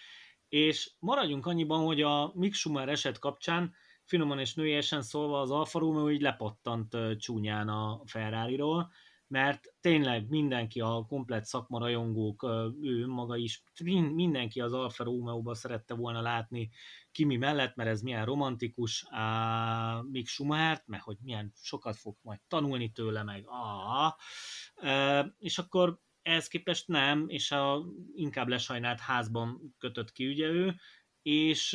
és 0.50 0.92
maradjunk 1.00 1.46
annyiban, 1.46 1.86
hogy 1.86 2.02
a 2.02 2.32
Mick 2.36 2.54
Schumer 2.54 2.90
eset 2.90 3.20
kapcsán 3.20 3.74
finoman 4.04 4.40
és 4.40 4.54
nőiesen 4.54 5.02
szólva 5.02 5.42
az 5.42 5.52
Alfa 5.52 5.80
Romeo 5.80 6.12
így 6.12 6.22
lepattant 6.22 6.98
csúnyán 7.18 7.70
a 7.70 8.02
Ferrari-ról, 8.06 8.92
mert 9.28 9.74
tényleg 9.82 10.30
mindenki, 10.30 10.80
a 10.80 11.06
komplet 11.08 11.46
szakmarajongók, 11.46 12.44
ő 12.82 13.08
maga 13.08 13.38
is, 13.38 13.64
mindenki 14.14 14.62
az 14.62 14.74
Alfa 14.74 15.04
Romeo-ba 15.04 15.56
szerette 15.56 15.94
volna 15.94 16.22
látni 16.22 16.70
Kimi 17.12 17.36
mellett, 17.38 17.76
mert 17.76 17.90
ez 17.90 18.02
milyen 18.02 18.26
romantikus, 18.26 19.06
á, 19.10 20.02
Mick 20.12 20.28
Schumachert, 20.28 20.88
mert 20.88 21.04
hogy 21.04 21.18
milyen 21.22 21.52
sokat 21.56 21.96
fog 21.96 22.18
majd 22.22 22.40
tanulni 22.48 22.92
tőle, 22.92 23.24
meg. 23.24 23.46
Ah, 23.48 24.14
és 25.38 25.58
akkor 25.58 26.00
ehhez 26.22 26.48
képest 26.48 26.88
nem, 26.88 27.26
és 27.28 27.52
a 27.52 27.86
inkább 28.14 28.48
lesajnált 28.48 29.00
házban 29.00 29.76
kötött 29.78 30.12
ki 30.12 30.28
ugye 30.28 30.48
ő, 30.48 30.76
és 31.26 31.72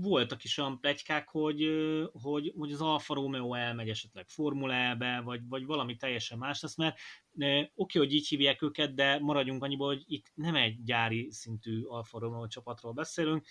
voltak 0.00 0.44
is 0.44 0.58
olyan 0.58 0.80
plegykák, 0.80 1.28
hogy, 1.28 1.68
hogy, 2.12 2.52
hogy 2.56 2.72
az 2.72 2.80
Alfa 2.80 3.14
Romeo 3.14 3.54
elmegy 3.54 3.88
esetleg 3.88 4.28
Formulába, 4.28 5.22
vagy, 5.22 5.40
vagy 5.48 5.64
valami 5.64 5.96
teljesen 5.96 6.38
más 6.38 6.60
lesz, 6.60 6.76
mert 6.76 6.96
oké, 7.34 7.70
okay, 7.74 8.02
hogy 8.02 8.14
így 8.14 8.28
hívják 8.28 8.62
őket, 8.62 8.94
de 8.94 9.18
maradjunk 9.18 9.62
annyiból, 9.62 9.86
hogy 9.86 10.02
itt 10.06 10.32
nem 10.34 10.54
egy 10.54 10.82
gyári 10.84 11.30
szintű 11.30 11.82
Alfa 11.82 12.18
Romeo 12.18 12.46
csapatról 12.46 12.92
beszélünk, 12.92 13.46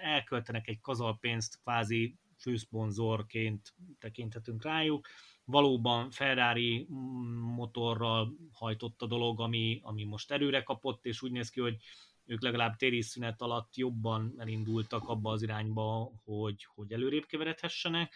elköltenek 0.00 0.68
egy 0.68 0.80
kazalpénzt 0.80 1.60
kvázi 1.62 2.16
főszponzorként 2.38 3.74
tekinthetünk 3.98 4.62
rájuk, 4.62 5.08
valóban 5.44 6.10
Ferrari 6.10 6.86
motorral 7.54 8.36
hajtott 8.52 9.02
a 9.02 9.06
dolog, 9.06 9.40
ami, 9.40 9.80
ami 9.82 10.04
most 10.04 10.32
erőre 10.32 10.62
kapott, 10.62 11.04
és 11.04 11.22
úgy 11.22 11.32
néz 11.32 11.50
ki, 11.50 11.60
hogy 11.60 11.76
ők 12.26 12.42
legalább 12.42 12.76
téri 12.76 13.02
szünet 13.02 13.40
alatt 13.40 13.76
jobban 13.76 14.34
elindultak 14.38 15.08
abba 15.08 15.30
az 15.30 15.42
irányba, 15.42 16.12
hogy, 16.24 16.66
hogy 16.74 16.92
előrébb 16.92 17.24
keveredhessenek. 17.26 18.14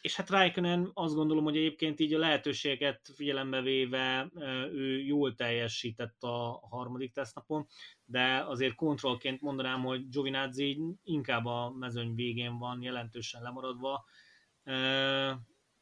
És 0.00 0.16
hát 0.16 0.30
Raikkonen 0.30 0.90
azt 0.94 1.14
gondolom, 1.14 1.44
hogy 1.44 1.56
egyébként 1.56 2.00
így 2.00 2.14
a 2.14 2.18
lehetőséget 2.18 3.12
figyelembe 3.14 3.60
véve 3.60 4.30
ő 4.72 5.00
jól 5.00 5.34
teljesített 5.34 6.22
a 6.22 6.66
harmadik 6.70 7.12
tesztnapon, 7.12 7.66
de 8.04 8.44
azért 8.46 8.74
kontrollként 8.74 9.40
mondanám, 9.40 9.80
hogy 9.82 10.08
Giovinazzi 10.08 10.80
inkább 11.02 11.44
a 11.44 11.70
mezőny 11.78 12.14
végén 12.14 12.58
van 12.58 12.82
jelentősen 12.82 13.42
lemaradva, 13.42 14.04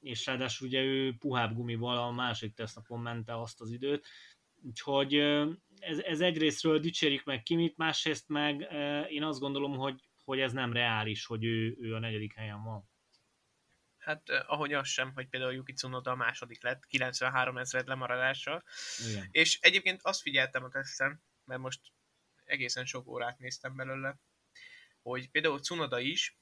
és 0.01 0.27
ráadásul 0.27 0.67
ugye 0.67 0.83
ő 0.83 1.15
puhább 1.19 1.55
gumival 1.55 1.99
a 1.99 2.11
másik 2.11 2.55
tesztnapon 2.55 3.01
mente 3.01 3.41
azt 3.41 3.61
az 3.61 3.71
időt, 3.71 4.07
úgyhogy 4.63 5.15
ez, 5.79 5.99
ez 5.99 6.21
egyrésztről 6.21 6.79
dicsérjük 6.79 7.25
meg 7.25 7.43
Kimit, 7.43 7.77
másrészt 7.77 8.29
meg 8.29 8.61
én 9.11 9.23
azt 9.23 9.41
gondolom, 9.41 9.77
hogy, 9.77 10.01
hogy 10.25 10.41
ez 10.41 10.53
nem 10.53 10.73
reális, 10.73 11.27
hogy 11.27 11.45
ő, 11.45 11.77
ő 11.81 11.95
a 11.95 11.99
negyedik 11.99 12.35
helyen 12.35 12.63
van. 12.63 12.89
Hát 13.99 14.29
ahogy 14.29 14.73
az 14.73 14.89
sem, 14.89 15.13
hogy 15.15 15.29
például 15.29 15.53
Yuki 15.53 15.73
Tsunoda 15.73 16.11
a 16.11 16.17
második 16.17 16.63
lett, 16.63 16.87
93 16.87 17.59
ezred 17.59 17.87
lemaradással. 17.87 18.65
Igen. 19.11 19.29
És 19.31 19.59
egyébként 19.61 20.01
azt 20.03 20.21
figyeltem 20.21 20.65
a 20.65 20.69
teszten, 20.69 21.23
mert 21.45 21.61
most 21.61 21.81
egészen 22.45 22.85
sok 22.85 23.07
órát 23.07 23.39
néztem 23.39 23.77
belőle, 23.77 24.19
hogy 25.03 25.31
például 25.31 25.61
Tsunoda 25.61 25.99
is, 25.99 26.39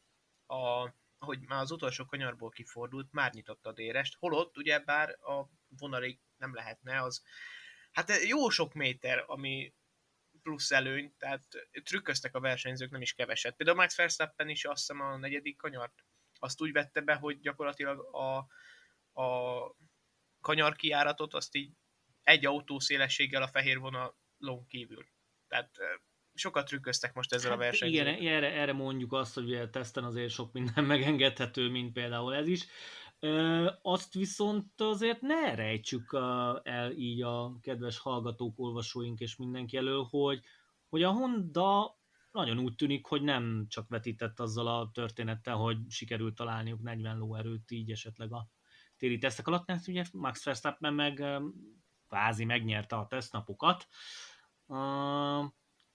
a, 0.46 0.88
ahogy 1.18 1.40
már 1.40 1.60
az 1.60 1.70
utolsó 1.70 2.04
kanyarból 2.04 2.50
kifordult, 2.50 3.12
már 3.12 3.32
nyitotta 3.32 3.68
a 3.68 3.72
dérest, 3.72 4.16
holott 4.18 4.56
ugye 4.56 4.80
bár 4.80 5.08
a 5.08 5.48
vonalig 5.68 6.20
nem 6.36 6.54
lehetne, 6.54 7.02
az 7.02 7.22
hát 7.92 8.24
jó 8.24 8.48
sok 8.48 8.74
méter, 8.74 9.24
ami 9.26 9.74
plusz 10.42 10.70
előny, 10.70 11.14
tehát 11.18 11.44
trükköztek 11.82 12.34
a 12.34 12.40
versenyzők 12.40 12.90
nem 12.90 13.00
is 13.00 13.12
keveset. 13.12 13.56
Például 13.56 13.78
Max 13.78 13.96
Verstappen 13.96 14.48
is 14.48 14.64
azt 14.64 14.78
hiszem 14.78 15.00
a 15.00 15.16
negyedik 15.16 15.56
kanyart 15.56 16.04
azt 16.38 16.60
úgy 16.60 16.72
vette 16.72 17.00
be, 17.00 17.14
hogy 17.14 17.40
gyakorlatilag 17.40 18.14
a, 18.14 18.36
a 19.22 19.76
kanyar 20.40 20.76
kiáratot 20.76 21.34
azt 21.34 21.54
így 21.54 21.72
egy 22.22 22.46
autó 22.46 22.78
szélességgel 22.78 23.42
a 23.42 23.48
fehér 23.48 23.78
vonalon 23.78 24.66
kívül. 24.68 25.06
Tehát 25.48 25.76
sokat 26.34 26.66
trükköztek 26.66 27.14
most 27.14 27.32
ezzel 27.32 27.50
hát 27.50 27.58
a 27.58 27.62
versenyzővel. 27.62 28.18
Igen, 28.18 28.32
erre, 28.32 28.52
erre 28.52 28.72
mondjuk 28.72 29.12
azt, 29.12 29.34
hogy 29.34 29.54
a 29.54 29.70
teszten 29.70 30.04
azért 30.04 30.32
sok 30.32 30.52
minden 30.52 30.84
megengedhető, 30.94 31.68
mint 31.68 31.92
például 31.92 32.34
ez 32.34 32.48
is. 32.48 32.66
Azt 33.82 34.14
viszont 34.14 34.80
azért 34.80 35.20
ne 35.20 35.54
rejtsük 35.54 36.12
el 36.62 36.92
így 36.92 37.22
a 37.22 37.58
kedves 37.60 37.98
hallgatók, 37.98 38.58
olvasóink 38.58 39.20
és 39.20 39.36
mindenki 39.36 39.76
elő, 39.76 40.02
hogy, 40.08 40.44
hogy 40.88 41.02
a 41.02 41.12
Honda 41.12 41.98
nagyon 42.32 42.58
úgy 42.58 42.74
tűnik, 42.74 43.06
hogy 43.06 43.22
nem 43.22 43.66
csak 43.68 43.88
vetített 43.88 44.40
azzal 44.40 44.66
a 44.66 44.90
történettel, 44.92 45.56
hogy 45.56 45.78
sikerült 45.88 46.34
találniuk 46.34 46.82
40 46.82 47.18
lóerőt 47.18 47.70
így 47.70 47.90
esetleg 47.90 48.32
a 48.32 48.48
téli 48.96 49.18
tesztek 49.18 49.46
alatt, 49.46 49.66
mert 49.66 49.88
ugye 49.88 50.04
Max 50.12 50.44
Verstappen 50.44 50.94
meg 50.94 51.24
kvázi 52.08 52.44
megnyerte 52.44 52.96
a 52.96 53.06
tesztnapokat, 53.06 53.86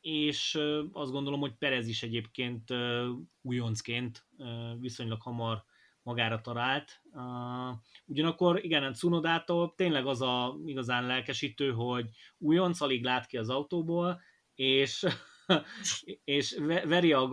és 0.01 0.59
azt 0.91 1.11
gondolom, 1.11 1.39
hogy 1.39 1.55
Perez 1.55 1.87
is 1.87 2.03
egyébként 2.03 2.73
újoncként 3.41 4.27
viszonylag 4.79 5.21
hamar 5.21 5.63
magára 6.03 6.41
talált. 6.41 7.01
Uh, 7.11 7.77
ugyanakkor 8.05 8.63
igen, 8.63 8.93
Cunodától 8.93 9.73
tényleg 9.75 10.05
az 10.05 10.21
a 10.21 10.57
igazán 10.65 11.05
lelkesítő, 11.05 11.71
hogy 11.71 12.09
újonc 12.37 12.81
alig 12.81 13.03
lát 13.03 13.25
ki 13.25 13.37
az 13.37 13.49
autóból, 13.49 14.21
és 14.55 15.05
és 16.23 16.57
veri 16.85 17.13
a 17.13 17.27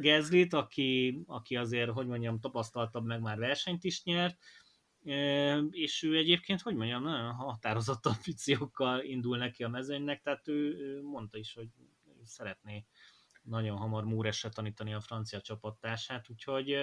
Gazlit, 0.00 0.52
aki, 0.52 1.22
aki 1.26 1.56
azért, 1.56 1.90
hogy 1.90 2.06
mondjam, 2.06 2.40
tapasztaltabb, 2.40 3.04
meg 3.04 3.20
már 3.20 3.38
versenyt 3.38 3.84
is 3.84 4.04
nyert, 4.04 4.38
és 5.70 6.02
ő 6.02 6.16
egyébként, 6.16 6.60
hogy 6.60 6.74
mondjam, 6.74 7.02
nagyon 7.02 7.32
határozott 7.32 8.06
ambíciókkal 8.06 9.02
indul 9.14 9.36
neki 9.36 9.64
a 9.64 9.68
mezőnynek, 9.68 10.22
tehát 10.22 10.48
ő, 10.48 10.76
ő 10.78 11.02
mondta 11.02 11.38
is, 11.38 11.54
hogy 11.54 11.68
szeretné 12.24 12.86
nagyon 13.42 13.76
hamar 13.76 14.04
Múresre 14.04 14.48
tanítani 14.48 14.94
a 14.94 15.00
francia 15.00 15.40
csapattársát, 15.40 16.30
úgyhogy 16.30 16.76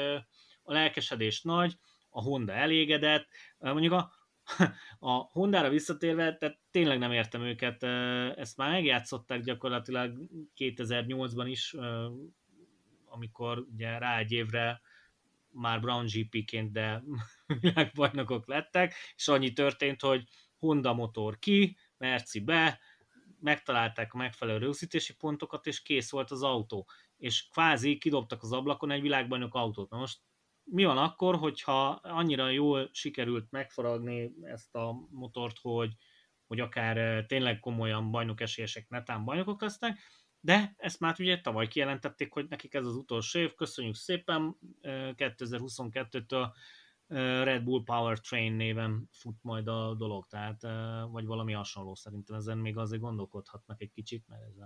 a 0.69 0.73
lelkesedés 0.73 1.41
nagy, 1.41 1.77
a 2.09 2.21
Honda 2.21 2.53
elégedett, 2.53 3.27
mondjuk 3.57 3.93
a, 3.93 4.11
a 4.99 5.11
Hondára 5.11 5.69
visszatérve, 5.69 6.37
tehát 6.37 6.59
tényleg 6.71 6.99
nem 6.99 7.11
értem 7.11 7.41
őket, 7.41 7.83
ezt 8.37 8.57
már 8.57 8.71
megjátszották 8.71 9.41
gyakorlatilag 9.41 10.17
2008-ban 10.57 11.45
is, 11.45 11.75
amikor 13.05 13.65
ugye 13.73 13.97
rá 13.97 14.17
egy 14.17 14.31
évre 14.31 14.81
már 15.51 15.79
Brown 15.79 16.05
GP-ként, 16.05 16.71
de 16.71 17.03
világbajnokok 17.61 18.47
lettek, 18.47 18.93
és 19.15 19.27
annyi 19.27 19.53
történt, 19.53 20.01
hogy 20.01 20.23
Honda 20.57 20.93
motor 20.93 21.39
ki, 21.39 21.77
Merci 21.97 22.39
be, 22.39 22.79
megtalálták 23.39 24.13
a 24.13 24.17
megfelelő 24.17 24.57
rögzítési 24.57 25.15
pontokat, 25.15 25.67
és 25.67 25.81
kész 25.81 26.11
volt 26.11 26.31
az 26.31 26.43
autó. 26.43 26.87
És 27.17 27.47
kvázi 27.47 27.97
kidobtak 27.97 28.43
az 28.43 28.51
ablakon 28.51 28.91
egy 28.91 29.01
világbajnok 29.01 29.55
autót. 29.55 29.89
Na 29.89 29.97
most 29.97 30.19
mi 30.71 30.83
van 30.85 30.97
akkor, 30.97 31.35
hogyha 31.35 31.89
annyira 31.89 32.49
jól 32.49 32.89
sikerült 32.91 33.51
megfaragni 33.51 34.31
ezt 34.41 34.75
a 34.75 35.07
motort, 35.09 35.57
hogy, 35.61 35.93
hogy 36.47 36.59
akár 36.59 37.25
tényleg 37.25 37.59
komolyan 37.59 38.11
bajnok 38.11 38.41
esélyesek 38.41 38.89
netán 38.89 39.25
bajnokok 39.25 39.61
lesznek, 39.61 39.99
de 40.39 40.73
ezt 40.77 40.99
már 40.99 41.15
ugye 41.19 41.41
tavaly 41.41 41.67
kijelentették, 41.67 42.33
hogy 42.33 42.47
nekik 42.47 42.73
ez 42.73 42.85
az 42.85 42.95
utolsó 42.95 43.39
év, 43.39 43.53
köszönjük 43.55 43.95
szépen, 43.95 44.57
2022-től 44.81 46.51
eh, 47.07 47.39
eh, 47.39 47.43
Red 47.43 47.63
Bull 47.63 47.83
Powertrain 47.83 48.53
néven 48.53 49.09
fut 49.11 49.37
majd 49.41 49.67
a 49.67 49.93
dolog, 49.93 50.27
tehát 50.27 50.61
vagy 51.11 51.25
valami 51.25 51.53
hasonló 51.53 51.95
szerintem 51.95 52.35
ezen 52.35 52.57
még 52.57 52.77
azért 52.77 53.01
gondolkodhatnak 53.01 53.81
egy 53.81 53.91
kicsit, 53.91 54.27
mert 54.27 54.41
ez 54.41 54.57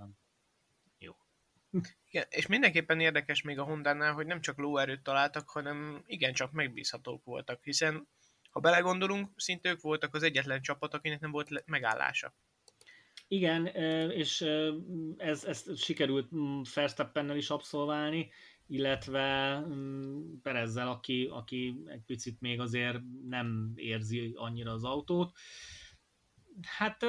igen, 2.09 2.25
és 2.29 2.47
mindenképpen 2.47 2.99
érdekes 2.99 3.41
még 3.41 3.59
a 3.59 3.63
Honda-nál, 3.63 4.13
hogy 4.13 4.25
nem 4.25 4.41
csak 4.41 4.57
lóerőt 4.57 5.03
találtak, 5.03 5.49
hanem 5.49 6.03
igencsak 6.05 6.51
megbízhatók 6.51 7.23
voltak, 7.23 7.63
hiszen 7.63 8.07
ha 8.49 8.59
belegondolunk, 8.59 9.29
szinte 9.35 9.69
ők 9.69 9.81
voltak 9.81 10.15
az 10.15 10.23
egyetlen 10.23 10.61
csapat, 10.61 10.93
akinek 10.93 11.19
nem 11.19 11.31
volt 11.31 11.65
megállása. 11.65 12.35
Igen, 13.27 13.65
és 14.11 14.41
ez, 15.17 15.43
ezt 15.43 15.77
sikerült 15.77 16.29
Verstappennel 16.73 17.37
is 17.37 17.49
abszolválni, 17.49 18.31
illetve 18.67 19.59
mm, 19.59 20.33
Perezzel, 20.41 20.87
aki, 20.87 21.27
aki 21.31 21.83
egy 21.85 22.03
picit 22.05 22.41
még 22.41 22.59
azért 22.59 22.99
nem 23.27 23.71
érzi 23.75 24.33
annyira 24.35 24.71
az 24.71 24.83
autót. 24.83 25.31
Hát 26.61 27.05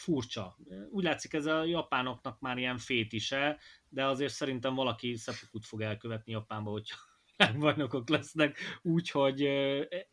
furcsa. 0.00 0.56
Úgy 0.90 1.04
látszik 1.04 1.32
ez 1.32 1.46
a 1.46 1.64
japánoknak 1.64 2.40
már 2.40 2.58
ilyen 2.58 2.78
fétise, 2.78 3.58
de 3.88 4.04
azért 4.04 4.32
szerintem 4.32 4.74
valaki 4.74 5.16
szepukut 5.16 5.66
fog 5.66 5.80
elkövetni 5.80 6.32
Japánba, 6.32 6.70
hogyha 6.70 6.96
bajnokok 7.58 8.08
lesznek, 8.08 8.58
úgyhogy 8.82 9.42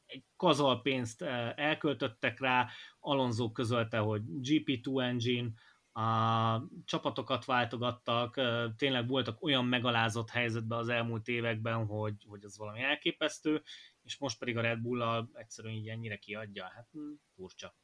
egy 0.06 0.24
kazal 0.36 0.82
pénzt 0.82 1.22
elköltöttek 1.56 2.39
rá, 2.39 2.67
Alonso 3.00 3.51
közölte, 3.51 3.98
hogy 3.98 4.22
GP2 4.41 5.01
engine, 5.01 5.50
a 5.98 6.63
csapatokat 6.86 7.46
váltogattak, 7.46 8.41
tényleg 8.75 9.08
voltak 9.08 9.44
olyan 9.44 9.65
megalázott 9.65 10.29
helyzetben 10.29 10.77
az 10.77 10.89
elmúlt 10.89 11.27
években, 11.27 11.86
hogy, 11.86 12.13
hogy 12.27 12.44
ez 12.44 12.58
valami 12.58 12.82
elképesztő, 12.82 13.63
és 14.03 14.17
most 14.17 14.39
pedig 14.39 14.58
a 14.58 14.62
Red 14.62 14.79
Bull-al 14.79 15.29
egyszerűen 15.34 15.74
így 15.74 15.88
ennyire 15.88 16.17
kiadja. 16.17 16.63
Hát 16.75 16.88
hm, 16.91 17.13
furcsa. 17.36 17.75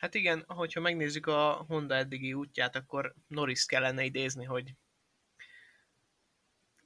Hát 0.00 0.14
igen, 0.14 0.44
hogyha 0.46 0.80
megnézzük 0.80 1.26
a 1.26 1.64
Honda 1.68 1.94
eddigi 1.94 2.32
útját, 2.32 2.76
akkor 2.76 3.14
Norris 3.26 3.66
kellene 3.66 4.04
idézni, 4.04 4.44
hogy 4.44 4.74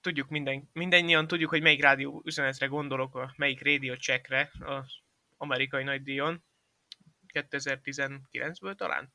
tudjuk 0.00 0.28
minden, 0.28 0.70
mindannyian 0.72 1.26
tudjuk, 1.26 1.50
hogy 1.50 1.62
melyik 1.62 1.82
rádió 1.82 2.22
üzenetre 2.24 2.66
gondolok, 2.66 3.36
melyik 3.36 3.62
radio 3.62 3.96
checkre 3.96 4.50
az 4.60 4.98
amerikai 5.36 5.82
nagydíjon. 5.82 6.44
2019-ből 7.32 8.74
talán? 8.74 9.12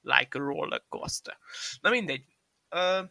Like 0.00 0.38
a 0.38 0.42
roller 0.42 0.84
coaster. 0.88 1.38
Na 1.80 1.90
mindegy. 1.90 2.24
Ö, 2.68 3.02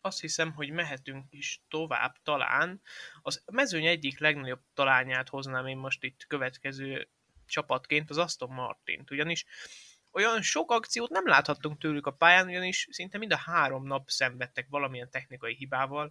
azt 0.00 0.20
hiszem, 0.20 0.52
hogy 0.52 0.70
mehetünk 0.70 1.26
is 1.30 1.62
tovább 1.68 2.16
talán. 2.22 2.80
Az 3.22 3.42
mezőny 3.52 3.86
egyik 3.86 4.18
legnagyobb 4.18 4.62
talányát 4.74 5.28
hoznám 5.28 5.66
én 5.66 5.76
most 5.76 6.02
itt 6.02 6.26
következő 6.26 7.08
csapatként, 7.52 8.10
az 8.10 8.18
Aston 8.18 8.52
Martint. 8.52 9.10
Ugyanis 9.10 9.44
olyan 10.12 10.42
sok 10.42 10.70
akciót 10.70 11.10
nem 11.10 11.26
láthattunk 11.26 11.78
tőlük 11.78 12.06
a 12.06 12.10
pályán, 12.10 12.48
ugyanis 12.48 12.86
szinte 12.90 13.18
mind 13.18 13.32
a 13.32 13.36
három 13.36 13.86
nap 13.86 14.08
szenvedtek 14.08 14.66
valamilyen 14.70 15.10
technikai 15.10 15.54
hibával. 15.54 16.10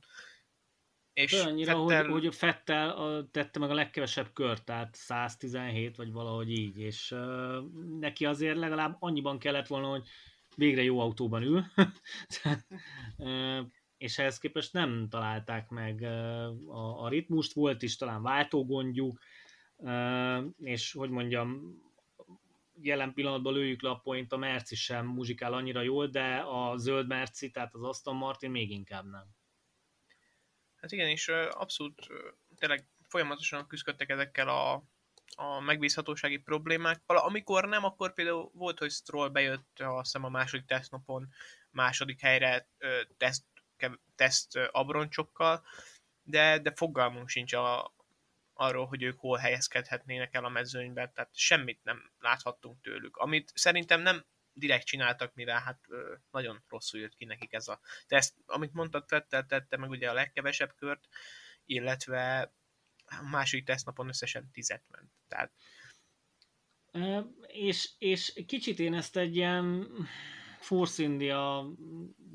És 1.13 1.33
annyira, 1.33 1.88
Fettel... 1.88 2.07
hogy, 2.10 2.24
hogy 2.24 2.36
Fettel 2.36 2.89
a, 2.89 3.29
tette 3.31 3.60
meg 3.60 3.69
a 3.69 3.74
legkevesebb 3.74 4.33
kört, 4.33 4.65
tehát 4.65 4.95
117 4.95 5.95
vagy 5.95 6.12
valahogy 6.12 6.51
így, 6.51 6.77
és 6.77 7.12
uh, 7.12 7.57
neki 8.00 8.25
azért 8.25 8.57
legalább 8.57 8.95
annyiban 9.00 9.39
kellett 9.39 9.67
volna, 9.67 9.88
hogy 9.88 10.07
végre 10.55 10.83
jó 10.83 11.00
autóban 11.00 11.43
ül, 11.43 11.65
uh, 13.17 13.60
és 13.98 14.17
ehhez 14.17 14.38
képest 14.38 14.74
nem 14.74 15.07
találták 15.10 15.69
meg 15.69 16.00
uh, 16.01 16.77
a, 16.77 17.03
a 17.03 17.10
ritmust, 17.10 17.53
volt 17.53 17.81
is 17.81 17.95
talán 17.95 18.21
váltógondjuk, 18.21 19.19
és 20.57 20.91
hogy 20.91 21.09
mondjam, 21.09 21.77
jelen 22.81 23.13
pillanatban 23.13 23.53
lőjük 23.53 23.81
le 23.81 23.89
a 23.89 24.00
point, 24.00 24.31
a 24.31 24.38
Merci 24.38 24.75
sem 24.75 25.05
muzsikál 25.05 25.53
annyira 25.53 25.81
jól, 25.81 26.07
de 26.07 26.38
a 26.38 26.77
zöld 26.77 27.07
Merci, 27.07 27.51
tehát 27.51 27.73
az 27.73 27.83
Aston 27.83 28.15
Martin 28.15 28.51
még 28.51 28.71
inkább 28.71 29.09
nem. 29.09 29.25
Hát 30.75 30.91
igen, 30.91 31.09
és 31.09 31.27
abszolút 31.50 32.07
tényleg 32.57 32.88
folyamatosan 33.07 33.67
küzdöttek 33.67 34.09
ezekkel 34.09 34.50
a, 34.50 34.73
a 35.35 35.59
megbízhatósági 35.59 36.38
problémákkal. 36.38 37.17
Amikor 37.17 37.67
nem, 37.67 37.83
akkor 37.83 38.13
például 38.13 38.51
volt, 38.53 38.79
hogy 38.79 38.91
Stroll 38.91 39.29
bejött 39.29 39.79
a 39.79 40.03
szem 40.03 40.24
a 40.24 40.29
második 40.29 40.65
tesztnapon 40.65 41.27
második 41.70 42.22
helyre 42.22 42.67
teszt, 43.17 43.44
teszt 44.15 44.55
abroncsokkal, 44.55 45.65
de, 46.24 46.59
de 46.59 46.74
fogalmunk 46.75 47.29
sincs 47.29 47.53
a, 47.53 47.94
arról, 48.61 48.85
hogy 48.85 49.03
ők 49.03 49.19
hol 49.19 49.37
helyezkedhetnének 49.37 50.33
el 50.33 50.45
a 50.45 50.50
mezőnyben, 50.50 51.13
tehát 51.13 51.29
semmit 51.33 51.83
nem 51.83 52.11
láthattunk 52.19 52.81
tőlük. 52.81 53.17
Amit 53.17 53.51
szerintem 53.53 54.01
nem 54.01 54.25
direkt 54.53 54.85
csináltak, 54.85 55.33
mivel 55.33 55.59
hát 55.59 55.79
ö, 55.87 56.13
nagyon 56.31 56.63
rosszul 56.67 57.00
jött 57.00 57.15
ki 57.15 57.25
nekik 57.25 57.53
ez 57.53 57.67
a 57.67 57.79
teszt. 58.07 58.35
Amit 58.45 58.74
mondtad, 58.74 59.07
Fettel 59.07 59.45
tette 59.45 59.77
meg 59.77 59.89
ugye 59.89 60.09
a 60.09 60.13
legkevesebb 60.13 60.75
kört, 60.75 61.07
illetve 61.65 62.53
a 63.05 63.29
második 63.29 63.65
tesztnapon 63.65 64.07
összesen 64.07 64.51
tizet 64.51 64.83
ment. 64.87 65.11
Tehát... 65.27 65.51
És, 67.47 67.89
és 67.97 68.33
kicsit 68.45 68.79
én 68.79 68.93
ezt 68.93 69.17
egy 69.17 69.35
ilyen 69.35 69.87
Force 70.59 71.03
India 71.03 71.67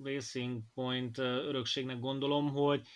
Racing 0.02 0.62
Point 0.74 1.18
örökségnek 1.18 1.98
gondolom, 1.98 2.48
hogy 2.48 2.88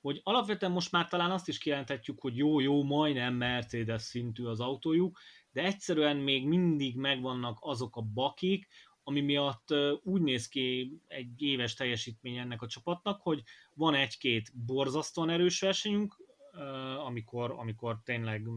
hogy 0.00 0.20
alapvetően 0.22 0.72
most 0.72 0.92
már 0.92 1.08
talán 1.08 1.30
azt 1.30 1.48
is 1.48 1.58
kijelenthetjük, 1.58 2.20
hogy 2.20 2.36
jó-jó, 2.36 2.82
majdnem 2.82 3.34
Mercedes 3.34 4.02
szintű 4.02 4.44
az 4.44 4.60
autójuk, 4.60 5.18
de 5.52 5.62
egyszerűen 5.62 6.16
még 6.16 6.46
mindig 6.46 6.96
megvannak 6.96 7.58
azok 7.60 7.96
a 7.96 8.02
bakik, 8.02 8.68
ami 9.02 9.20
miatt 9.20 9.74
úgy 10.02 10.22
néz 10.22 10.48
ki 10.48 10.92
egy 11.06 11.42
éves 11.42 11.74
teljesítmény 11.74 12.36
ennek 12.36 12.62
a 12.62 12.66
csapatnak, 12.66 13.20
hogy 13.20 13.42
van 13.74 13.94
egy-két 13.94 14.52
borzasztóan 14.66 15.30
erős 15.30 15.60
versenyünk, 15.60 16.16
amikor, 17.04 17.50
amikor 17.50 18.00
tényleg 18.04 18.48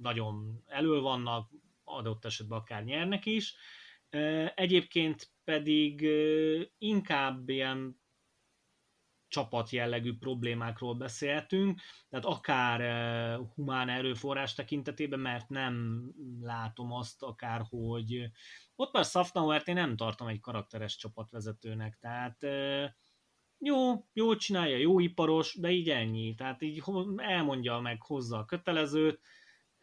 nagyon 0.00 0.62
elő 0.66 1.00
vannak, 1.00 1.50
adott 1.84 2.24
esetben 2.24 2.58
akár 2.58 2.84
nyernek 2.84 3.26
is. 3.26 3.54
Egyébként 4.54 5.30
pedig 5.44 6.06
inkább 6.78 7.48
ilyen 7.48 8.02
csapat 9.34 9.70
jellegű 9.70 10.16
problémákról 10.18 10.94
beszéltünk, 10.94 11.80
tehát 12.08 12.24
akár 12.24 12.80
uh, 12.80 13.46
humán 13.54 13.88
erőforrás 13.88 14.54
tekintetében, 14.54 15.20
mert 15.20 15.48
nem 15.48 16.04
látom 16.40 16.92
azt 16.92 17.22
akár, 17.22 17.62
hogy 17.68 18.30
ott 18.76 18.92
már 18.92 19.04
Safnauert 19.04 19.68
én 19.68 19.74
nem 19.74 19.96
tartom 19.96 20.28
egy 20.28 20.40
karakteres 20.40 20.96
csapatvezetőnek, 20.96 21.98
tehát 22.00 22.42
uh, 22.42 22.84
jó, 23.58 24.06
jó 24.12 24.36
csinálja, 24.36 24.76
jó 24.76 25.00
iparos, 25.00 25.54
de 25.54 25.70
így 25.70 25.90
ennyi, 25.90 26.34
tehát 26.34 26.62
így 26.62 26.82
elmondja 27.16 27.80
meg, 27.80 28.02
hozza 28.02 28.38
a 28.38 28.44
kötelezőt, 28.44 29.20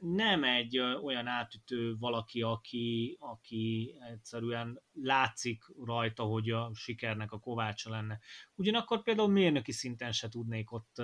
nem 0.02 0.44
egy 0.44 0.80
olyan 0.80 1.28
átütő 1.28 1.98
valaki, 1.98 2.42
aki, 2.42 3.18
aki 3.20 3.96
egyszerűen 4.12 4.82
látszik 4.94 5.64
rajta, 5.86 6.24
hogy 6.24 6.50
a 6.50 6.72
sikernek 6.74 7.32
a 7.32 7.40
kovácsa 7.40 7.90
lenne. 7.90 8.20
Ugyanakkor 8.56 9.04
például 9.04 9.28
mérnöki 9.28 9.72
szinten 9.72 10.12
se 10.12 10.30
tudnék 10.30 10.72
ott 10.72 11.02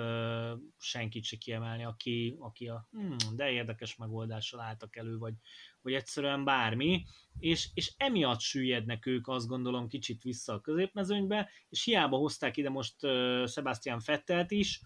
senkit 0.78 1.24
se 1.24 1.36
kiemelni, 1.36 1.84
aki, 1.84 2.36
aki 2.38 2.68
a 2.68 2.88
hmm, 2.90 3.16
de 3.34 3.50
érdekes 3.50 3.96
megoldással 3.96 4.60
álltak 4.60 4.96
elő, 4.96 5.18
vagy, 5.18 5.34
vagy 5.82 5.92
egyszerűen 5.92 6.44
bármi, 6.44 7.04
és, 7.38 7.68
és 7.74 7.94
emiatt 7.96 8.40
süllyednek 8.40 9.06
ők 9.06 9.28
azt 9.28 9.46
gondolom 9.46 9.88
kicsit 9.88 10.22
vissza 10.22 10.52
a 10.52 10.60
középmezőnybe, 10.60 11.50
és 11.68 11.84
hiába 11.84 12.16
hozták 12.16 12.56
ide 12.56 12.70
most 12.70 13.00
Sebastian 13.46 14.00
Fettelt 14.00 14.50
is, 14.50 14.80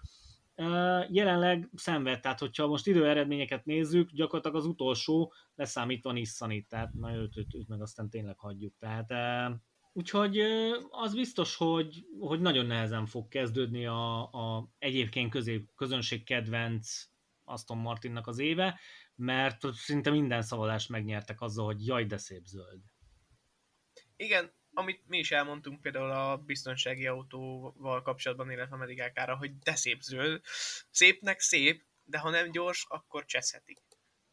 jelenleg 1.08 1.68
szenved, 1.74 2.20
tehát 2.20 2.38
hogyha 2.38 2.66
most 2.66 2.86
időeredményeket 2.86 3.64
nézzük, 3.64 4.10
gyakorlatilag 4.10 4.56
az 4.56 4.66
utolsó 4.66 5.32
leszámítva 5.54 6.12
Nissanit, 6.12 6.68
tehát 6.68 6.92
na 6.92 7.14
őt, 7.14 7.36
őt, 7.36 7.54
őt 7.54 7.68
meg 7.68 7.80
aztán 7.80 8.10
tényleg 8.10 8.38
hagyjuk. 8.38 8.74
Tehát 8.78 9.12
Úgyhogy 9.94 10.38
az 10.90 11.14
biztos, 11.14 11.56
hogy, 11.56 12.06
hogy 12.20 12.40
nagyon 12.40 12.66
nehezen 12.66 13.06
fog 13.06 13.28
kezdődni 13.28 13.86
a, 13.86 14.22
a 14.22 14.68
egyébként 14.78 15.30
közé, 15.30 15.64
közönség 15.76 16.24
kedvenc 16.24 17.04
Aston 17.44 17.78
Martinnak 17.78 18.26
az 18.26 18.38
éve, 18.38 18.80
mert 19.14 19.72
szinte 19.72 20.10
minden 20.10 20.42
szavazást 20.42 20.88
megnyertek 20.88 21.40
azzal, 21.40 21.64
hogy 21.64 21.86
jaj, 21.86 22.04
de 22.04 22.16
szép 22.16 22.44
zöld. 22.44 22.80
Igen, 24.16 24.52
amit 24.74 25.02
mi 25.06 25.18
is 25.18 25.30
elmondtunk 25.30 25.80
például 25.80 26.10
a 26.10 26.36
biztonsági 26.36 27.06
autóval 27.06 28.02
kapcsolatban, 28.02 28.50
illetve 28.50 28.74
a 28.74 28.78
medikákára, 28.78 29.36
hogy 29.36 29.58
de 29.58 29.74
szép 29.74 30.00
zöld. 30.00 30.40
Szépnek 30.90 31.40
szép, 31.40 31.82
de 32.04 32.18
ha 32.18 32.30
nem 32.30 32.50
gyors, 32.50 32.86
akkor 32.88 33.24
cseszhetik. 33.24 33.82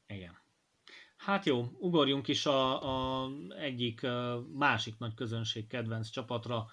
Igen. 0.07 0.41
Hát 1.17 1.45
jó, 1.45 1.65
ugorjunk 1.79 2.27
is 2.27 2.45
a, 2.45 3.23
a 3.23 3.29
egyik 3.59 4.01
másik 4.53 4.97
nagy 4.97 5.13
közönség 5.13 5.67
kedvenc 5.67 6.09
csapatra, 6.09 6.65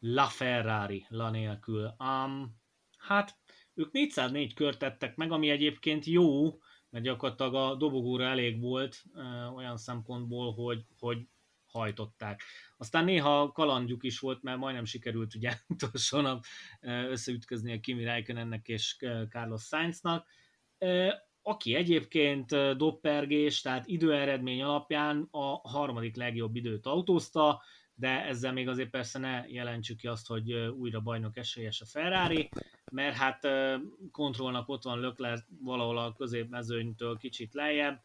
La 0.00 0.26
Ferrari, 0.26 1.06
La 1.08 1.30
nélkül. 1.30 1.94
Um, 1.98 2.60
hát 2.98 3.36
ők 3.74 3.92
404 3.92 4.54
kört 4.54 4.78
tettek 4.78 5.16
meg, 5.16 5.32
ami 5.32 5.50
egyébként 5.50 6.04
jó, 6.04 6.58
mert 6.90 7.04
gyakorlatilag 7.04 7.54
a 7.54 7.74
dobogóra 7.74 8.24
elég 8.24 8.60
volt 8.60 9.04
ö, 9.14 9.46
olyan 9.46 9.76
szempontból, 9.76 10.52
hogy, 10.52 10.84
hogy 10.98 11.28
hajtották. 11.74 12.42
Aztán 12.76 13.04
néha 13.04 13.52
kalandjuk 13.52 14.04
is 14.04 14.18
volt, 14.18 14.42
mert 14.42 14.58
majdnem 14.58 14.84
sikerült 14.84 15.34
ugye 15.34 15.52
utolsó 15.68 16.20
nap 16.20 16.44
összeütközni 16.80 17.72
a 17.72 17.80
Kimi 17.80 18.04
Räikkönennek 18.04 18.68
és 18.68 18.96
Carlos 19.30 19.62
Sainznak. 19.62 20.26
aki 21.42 21.74
egyébként 21.74 22.76
doppergés, 22.76 23.60
tehát 23.60 23.86
időeredmény 23.86 24.62
alapján 24.62 25.28
a 25.30 25.68
harmadik 25.68 26.16
legjobb 26.16 26.56
időt 26.56 26.86
autózta, 26.86 27.62
de 27.94 28.24
ezzel 28.24 28.52
még 28.52 28.68
azért 28.68 28.90
persze 28.90 29.18
ne 29.18 29.44
jelentsük 29.48 29.96
ki 29.96 30.06
azt, 30.06 30.26
hogy 30.26 30.52
újra 30.52 31.00
bajnok 31.00 31.36
esélyes 31.36 31.80
a 31.80 31.86
Ferrari, 31.86 32.50
mert 32.92 33.16
hát 33.16 33.48
kontrollnak 34.10 34.68
ott 34.68 34.82
van 34.82 35.00
Lökler 35.00 35.44
valahol 35.60 35.98
a 35.98 36.12
középmezőnytől 36.12 37.16
kicsit 37.16 37.54
lejjebb, 37.54 38.00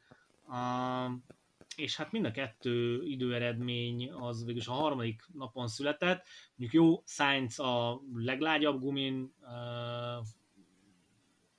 és 1.80 1.96
hát 1.96 2.12
mind 2.12 2.26
a 2.26 2.32
kettő 2.32 3.04
időeredmény 3.04 4.12
az 4.12 4.46
végülis 4.46 4.68
a 4.68 4.72
harmadik 4.72 5.24
napon 5.34 5.68
született. 5.68 6.28
Mondjuk 6.56 6.84
jó, 6.84 7.04
Sainz 7.06 7.60
a 7.60 8.02
leglágyabb 8.14 8.80
gumin, 8.80 9.34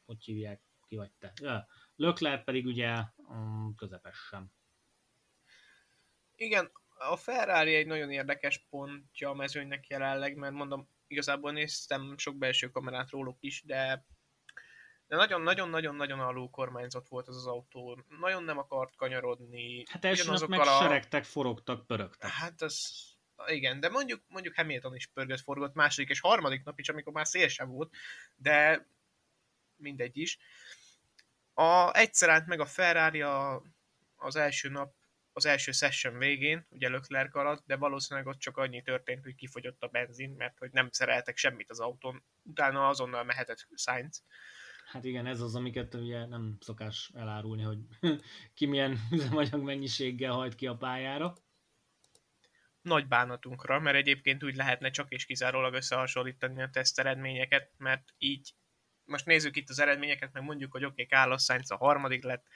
hogy 0.04 0.24
hívják, 0.24 0.61
ki 0.88 0.96
vagy 0.96 1.11
te? 1.18 1.33
Ja. 1.42 1.66
Lökler 1.96 2.44
pedig 2.44 2.66
ugye 2.66 3.02
um, 3.16 3.74
közepesen. 3.76 4.52
Igen, 6.37 6.70
a 6.98 7.16
Ferrari 7.16 7.74
egy 7.74 7.87
nagyon 7.87 8.11
érdekes 8.11 8.66
pontja 8.70 9.30
a 9.30 9.35
mezőnynek 9.35 9.87
jelenleg, 9.88 10.37
mert 10.37 10.54
mondom, 10.54 10.88
igazából 11.06 11.52
néztem 11.52 12.18
sok 12.18 12.37
belső 12.37 12.70
kamerát 12.70 13.11
róluk 13.11 13.37
is, 13.40 13.62
de 13.64 14.06
de 15.11 15.16
nagyon-nagyon-nagyon-nagyon 15.16 16.20
alul 16.20 16.51
kormányzott 16.51 17.09
volt 17.09 17.29
az 17.29 17.37
az 17.37 17.46
autó. 17.46 18.05
Nagyon 18.20 18.44
nem 18.44 18.59
akart 18.59 18.96
kanyarodni. 18.96 19.85
Hát 19.88 20.05
első 20.05 20.31
nap 20.31 20.49
meg 20.49 20.61
a... 20.61 20.64
seregtek, 20.64 21.25
forogtak, 21.25 21.87
pörögtek. 21.87 22.31
Hát 22.31 22.62
az, 22.62 23.05
igen, 23.46 23.81
de 23.81 23.88
mondjuk, 23.88 24.23
mondjuk 24.29 24.55
Hamilton 24.55 24.94
is 24.94 25.07
pörgött, 25.07 25.40
forgott 25.40 25.75
második 25.75 26.11
és 26.11 26.20
harmadik 26.20 26.64
nap 26.64 26.79
is, 26.79 26.88
amikor 26.88 27.12
már 27.12 27.27
szél 27.27 27.49
sem 27.49 27.68
volt, 27.68 27.94
de 28.37 28.87
mindegy 29.77 30.16
is. 30.16 30.38
A, 31.55 31.96
egyszer 31.96 32.29
állt 32.29 32.46
meg 32.46 32.61
a 32.61 32.66
Ferrari 32.66 33.23
a, 33.23 33.62
az 34.16 34.37
első 34.37 34.68
nap, 34.68 34.94
az 35.33 35.46
első 35.46 35.73
session 35.73 36.18
végén, 36.18 36.66
ugye 36.68 36.88
Leclerc 36.88 37.37
alatt, 37.37 37.62
de 37.66 37.77
valószínűleg 37.77 38.29
ott 38.29 38.38
csak 38.38 38.57
annyi 38.57 38.83
történt, 38.83 39.25
hogy 39.25 39.35
kifogyott 39.35 39.83
a 39.83 39.88
benzin, 39.88 40.31
mert 40.31 40.59
hogy 40.59 40.70
nem 40.73 40.88
szereltek 40.90 41.37
semmit 41.37 41.70
az 41.70 41.81
autón. 41.81 42.25
Utána 42.42 42.88
azonnal 42.88 43.25
mehetett 43.25 43.66
Sainz. 43.75 44.25
Hát 44.90 45.05
igen, 45.05 45.26
ez 45.26 45.40
az, 45.40 45.55
amiket 45.55 45.94
ugye 45.94 46.26
nem 46.26 46.57
szokás 46.61 47.11
elárulni, 47.14 47.62
hogy 47.62 47.79
ki 48.55 48.66
milyen 48.66 48.98
üzemanyag 49.11 49.62
mennyiséggel 49.62 50.33
hajt 50.33 50.55
ki 50.55 50.66
a 50.66 50.76
pályára. 50.76 51.35
Nagy 52.83 53.07
bánatunkra, 53.07 53.81
mert 53.81 53.96
egyébként 53.96 54.44
úgy 54.44 54.57
lehetne 54.57 54.90
csak 54.90 55.12
és 55.12 55.24
kizárólag 55.24 55.74
összehasonlítani 55.74 56.62
a 56.62 56.70
teszt 56.70 56.98
eredményeket, 56.98 57.70
mert 57.76 58.14
így 58.18 58.55
most 59.05 59.26
nézzük 59.26 59.57
itt 59.57 59.68
az 59.68 59.79
eredményeket, 59.79 60.33
meg 60.33 60.42
mondjuk, 60.42 60.72
hogy 60.72 60.85
oké, 60.85 61.03
okay, 61.03 61.18
Carlos 61.18 61.42
Sainz 61.42 61.70
a 61.70 61.76
harmadik 61.76 62.22
lett, 62.22 62.46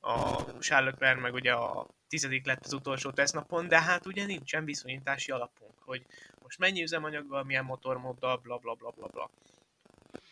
a 0.00 0.44
Charles 0.58 0.94
meg 0.98 1.34
ugye 1.34 1.52
a 1.52 1.88
tizedik 2.08 2.46
lett 2.46 2.64
az 2.64 2.72
utolsó 2.72 3.10
tesztnapon, 3.10 3.68
de 3.68 3.80
hát 3.80 4.06
ugye 4.06 4.26
nincsen 4.26 4.64
viszonyítási 4.64 5.30
alapunk, 5.30 5.78
hogy 5.78 6.06
most 6.42 6.58
mennyi 6.58 6.82
üzemanyaggal, 6.82 7.44
milyen 7.44 7.64
motormóddal, 7.64 8.36
bla 8.36 8.58
bla 8.58 8.74
bla 8.74 8.90
bla 8.90 9.06
bla. 9.06 9.30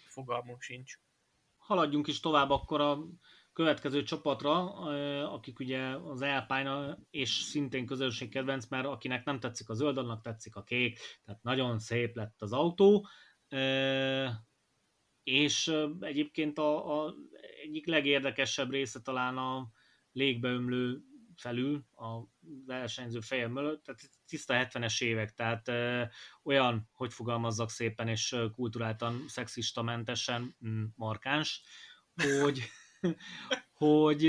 Fogalmunk 0.06 0.62
sincs. 0.62 0.98
Haladjunk 1.66 2.07
is 2.07 2.20
tovább 2.20 2.51
akkor 2.51 2.81
a 2.81 2.98
következő 3.53 4.03
csapatra, 4.03 4.72
akik 5.33 5.59
ugye 5.59 5.81
az 5.83 6.22
Alpine 6.22 6.98
és 7.11 7.31
szintén 7.31 7.87
közönségkedvenc, 7.87 8.68
mert 8.68 8.87
akinek 8.87 9.25
nem 9.25 9.40
tetszik 9.40 9.68
a 9.68 9.75
zöld, 9.75 9.98
annak 9.98 10.22
tetszik 10.22 10.57
a 10.57 10.62
kék, 10.62 10.98
tehát 11.25 11.42
nagyon 11.42 11.79
szép 11.79 12.16
lett 12.16 12.42
az 12.42 12.53
autó. 12.53 13.09
És 15.22 15.75
egyébként 16.01 16.59
a, 16.59 17.05
a 17.05 17.14
egyik 17.62 17.87
legérdekesebb 17.87 18.70
része 18.70 19.01
talán 19.01 19.37
a 19.37 19.68
légbeömlő 20.12 21.03
felül 21.42 21.85
a 21.96 22.22
versenyző 22.66 23.20
fejem 23.20 23.52
mögött, 23.52 23.85
tehát 23.85 24.00
tiszta 24.26 24.55
70-es 24.57 25.02
évek, 25.02 25.35
tehát 25.35 25.68
ö, 25.68 26.02
olyan, 26.42 26.88
hogy 26.92 27.12
fogalmazzak 27.12 27.70
szépen 27.70 28.09
és 28.09 28.37
kulturáltan, 28.52 29.24
szexista 29.28 29.83
mentesen 29.83 30.57
mm, 30.66 30.85
markáns, 30.94 31.62
hogy, 32.40 32.62
hogy, 33.85 34.22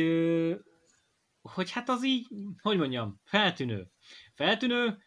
hogy 1.41 1.71
hát 1.71 1.89
az 1.89 2.05
így, 2.05 2.27
hogy 2.61 2.77
mondjam, 2.77 3.21
feltűnő. 3.23 3.91
Feltűnő, 4.33 4.97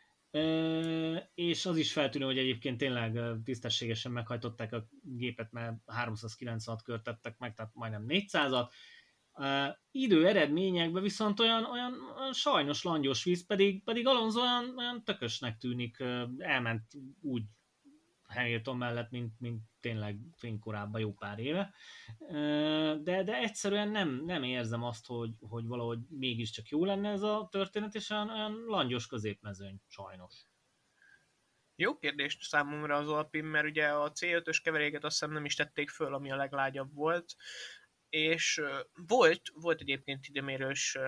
és 1.35 1.66
az 1.66 1.77
is 1.77 1.92
feltűnő, 1.92 2.25
hogy 2.25 2.38
egyébként 2.38 2.79
tényleg 2.79 3.21
tisztességesen 3.45 4.12
meghajtották 4.12 4.73
a 4.73 4.88
gépet, 5.03 5.53
mert 5.53 5.75
396 5.87 6.83
kört 6.83 7.03
tettek 7.03 7.38
meg, 7.38 7.55
tehát 7.55 7.75
majdnem 7.75 8.05
400-at. 8.09 8.71
Idő 9.90 10.27
eredményekben 10.27 11.03
viszont 11.03 11.40
olyan, 11.40 11.64
olyan, 11.64 11.92
olyan 12.16 12.33
sajnos 12.33 12.83
langyos 12.83 13.25
víz, 13.25 13.46
pedig, 13.46 13.85
pedig 13.85 14.07
Alonso 14.07 14.40
olyan, 14.40 14.75
olyan 14.77 15.05
tökösnek 15.05 15.57
tűnik, 15.57 16.01
elment 16.38 16.83
úgy 17.20 17.42
Hamilton 18.29 18.77
mellett, 18.77 19.11
mint, 19.11 19.40
mint 19.40 19.62
tényleg 19.81 20.18
fénykorában 20.37 21.01
jó 21.01 21.12
pár 21.12 21.38
éve. 21.38 21.75
De, 23.03 23.22
de 23.22 23.35
egyszerűen 23.35 23.88
nem, 23.88 24.25
nem 24.25 24.42
érzem 24.42 24.83
azt, 24.83 25.07
hogy, 25.07 25.31
hogy 25.40 25.66
valahogy 25.66 25.99
mégiscsak 26.09 26.68
jó 26.68 26.85
lenne 26.85 27.11
ez 27.11 27.22
a 27.22 27.49
történet, 27.51 27.94
és 27.94 28.11
olyan, 28.11 28.31
olyan 28.31 28.64
langyos 28.66 29.07
középmezőny, 29.07 29.81
sajnos. 29.87 30.35
Jó 31.75 31.96
kérdés 31.96 32.38
számomra 32.40 32.96
az 32.96 33.09
Alpin, 33.09 33.44
mert 33.44 33.66
ugye 33.66 33.88
a 33.88 34.12
C5-ös 34.12 34.61
keveréket 34.62 35.05
azt 35.05 35.18
hiszem 35.18 35.35
nem 35.35 35.44
is 35.44 35.55
tették 35.55 35.90
föl, 35.90 36.14
ami 36.14 36.31
a 36.31 36.37
leglágyabb 36.37 36.94
volt, 36.94 37.35
és 38.09 38.62
volt, 38.95 39.42
volt 39.55 39.81
egyébként 39.81 40.27
időmérős 40.27 40.99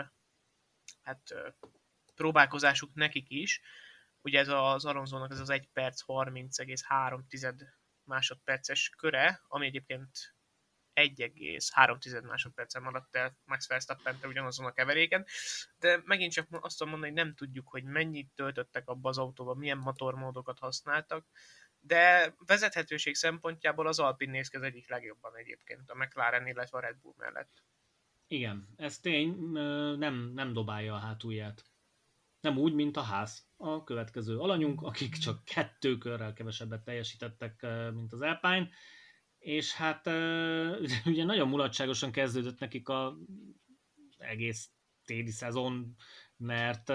hát, 1.03 1.35
próbálkozásuk 2.15 2.95
nekik 2.95 3.31
is, 3.31 3.61
ugye 4.23 4.39
ez 4.39 4.49
az 4.49 4.85
Alonso-nak 4.85 5.31
ez 5.31 5.41
az 5.41 5.51
1 5.51 5.69
perc 5.73 6.03
30,3 6.07 7.61
másodperces 8.05 8.89
köre, 8.97 9.41
ami 9.49 9.67
egyébként 9.67 10.37
1,3 10.95 12.23
másodpercen 12.23 12.83
maradt 12.83 13.17
el 13.17 13.39
Max 13.45 13.69
verstappen 13.69 14.19
ugyanazon 14.23 14.67
a 14.67 14.73
keveréken, 14.73 15.27
de 15.79 16.03
megint 16.05 16.33
csak 16.33 16.47
azt 16.51 16.79
tudom 16.79 16.93
mondani, 16.93 17.13
hogy 17.15 17.25
nem 17.25 17.35
tudjuk, 17.35 17.69
hogy 17.69 17.85
mennyit 17.85 18.31
töltöttek 18.35 18.89
abba 18.89 19.09
az 19.09 19.19
autóba, 19.19 19.55
milyen 19.55 19.79
motormódokat 19.79 20.59
használtak, 20.59 21.27
de 21.81 22.35
vezethetőség 22.47 23.14
szempontjából 23.14 23.87
az 23.87 23.99
Alpine 23.99 24.33
néz 24.33 24.49
ki 24.49 24.57
az 24.57 24.62
egyik 24.62 24.88
legjobban 24.88 25.37
egyébként, 25.37 25.91
a 25.91 25.95
McLaren, 25.95 26.47
illetve 26.47 26.79
a 26.79 26.81
Red 26.81 26.97
Bull 26.97 27.14
mellett. 27.17 27.62
Igen, 28.27 28.69
ez 28.77 28.99
tény, 28.99 29.51
nem, 29.99 30.31
nem 30.35 30.53
dobálja 30.53 30.95
a 30.95 30.99
hátulját. 30.99 31.64
Nem 32.41 32.59
úgy, 32.59 32.75
mint 32.75 32.97
a 32.97 33.03
ház. 33.03 33.47
A 33.57 33.85
következő 33.85 34.38
alanyunk, 34.38 34.83
akik 34.83 35.17
csak 35.17 35.45
kettő 35.45 35.99
körrel 35.99 36.33
kevesebbet 36.33 36.85
teljesítettek, 36.85 37.67
mint 37.95 38.12
az 38.12 38.21
Alpine, 38.21 38.69
és 39.38 39.73
hát 39.73 40.07
ugye 41.12 41.25
nagyon 41.25 41.49
mulatságosan 41.49 42.12
kezdődött 42.12 42.59
nekik 42.59 42.88
a 42.88 43.17
egész 44.19 44.71
téli 45.05 45.31
szezon, 45.31 45.97
mert 46.38 46.87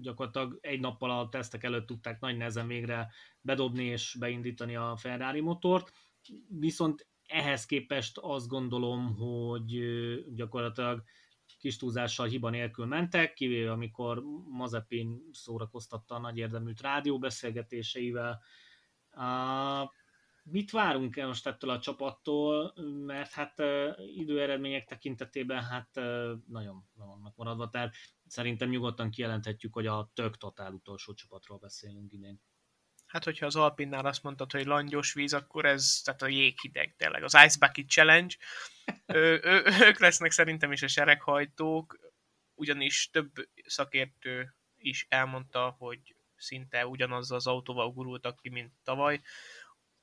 gyakorlatilag 0.00 0.58
egy 0.60 0.80
nappal 0.80 1.10
a 1.10 1.28
tesztek 1.28 1.64
előtt 1.64 1.86
tudták 1.86 2.20
nagy 2.20 2.36
nehezen 2.36 2.66
végre 2.66 3.10
bedobni 3.40 3.84
és 3.84 4.16
beindítani 4.18 4.76
a 4.76 4.96
Ferrari 4.96 5.40
motort, 5.40 5.92
viszont 6.48 7.06
ehhez 7.26 7.66
képest 7.66 8.18
azt 8.18 8.48
gondolom, 8.48 9.16
hogy 9.16 9.80
gyakorlatilag 10.34 11.02
kis 11.58 11.76
túlzással 11.76 12.26
hiba 12.26 12.50
nélkül 12.50 12.86
mentek, 12.86 13.32
kivéve 13.32 13.70
amikor 13.70 14.22
Mazepin 14.48 15.22
szórakoztatta 15.32 16.14
a 16.14 16.18
nagy 16.18 16.38
érdeműt 16.38 16.80
rádióbeszélgetéseivel. 16.80 18.42
Uh, 19.12 19.90
mit 20.42 20.70
várunk 20.70 21.16
el 21.16 21.26
most 21.26 21.46
ettől 21.46 21.70
a 21.70 21.78
csapattól, 21.78 22.74
mert 23.06 23.32
hát 23.32 23.60
uh, 23.60 24.16
időeredmények 24.16 24.84
tekintetében 24.84 25.62
hát 25.62 25.90
uh, 25.96 26.32
nagyon 26.48 26.84
le 26.98 27.04
vannak 27.04 27.36
maradva, 27.36 27.68
tehát 27.68 27.94
szerintem 28.26 28.68
nyugodtan 28.68 29.10
kijelenthetjük, 29.10 29.72
hogy 29.72 29.86
a 29.86 30.10
tök 30.14 30.36
totál 30.36 30.72
utolsó 30.72 31.14
csapatról 31.14 31.58
beszélünk 31.58 32.12
idén. 32.12 32.40
Hát, 33.06 33.24
hogyha 33.24 33.46
az 33.46 33.56
Alpinnál 33.56 34.06
azt 34.06 34.22
mondtad, 34.22 34.52
hogy 34.52 34.66
langyos 34.66 35.12
víz, 35.12 35.32
akkor 35.34 35.64
ez, 35.64 36.00
tehát 36.04 36.22
a 36.22 36.26
jéghideg 36.26 36.94
tényleg, 36.96 37.22
az 37.22 37.36
Ice 37.44 37.58
Bucket 37.58 37.88
Challenge. 37.88 38.34
Ő, 39.06 39.40
ő, 39.44 39.64
ők 39.86 39.98
lesznek 39.98 40.30
szerintem 40.30 40.72
is 40.72 40.82
a 40.82 40.88
sereghajtók, 40.88 41.98
ugyanis 42.54 43.10
több 43.10 43.32
szakértő 43.66 44.54
is 44.76 45.06
elmondta, 45.08 45.74
hogy 45.78 46.16
szinte 46.36 46.86
ugyanaz 46.86 47.30
az 47.30 47.46
autóval 47.46 47.92
gurultak 47.92 48.36
ki, 48.36 48.48
mint 48.48 48.72
tavaly, 48.82 49.20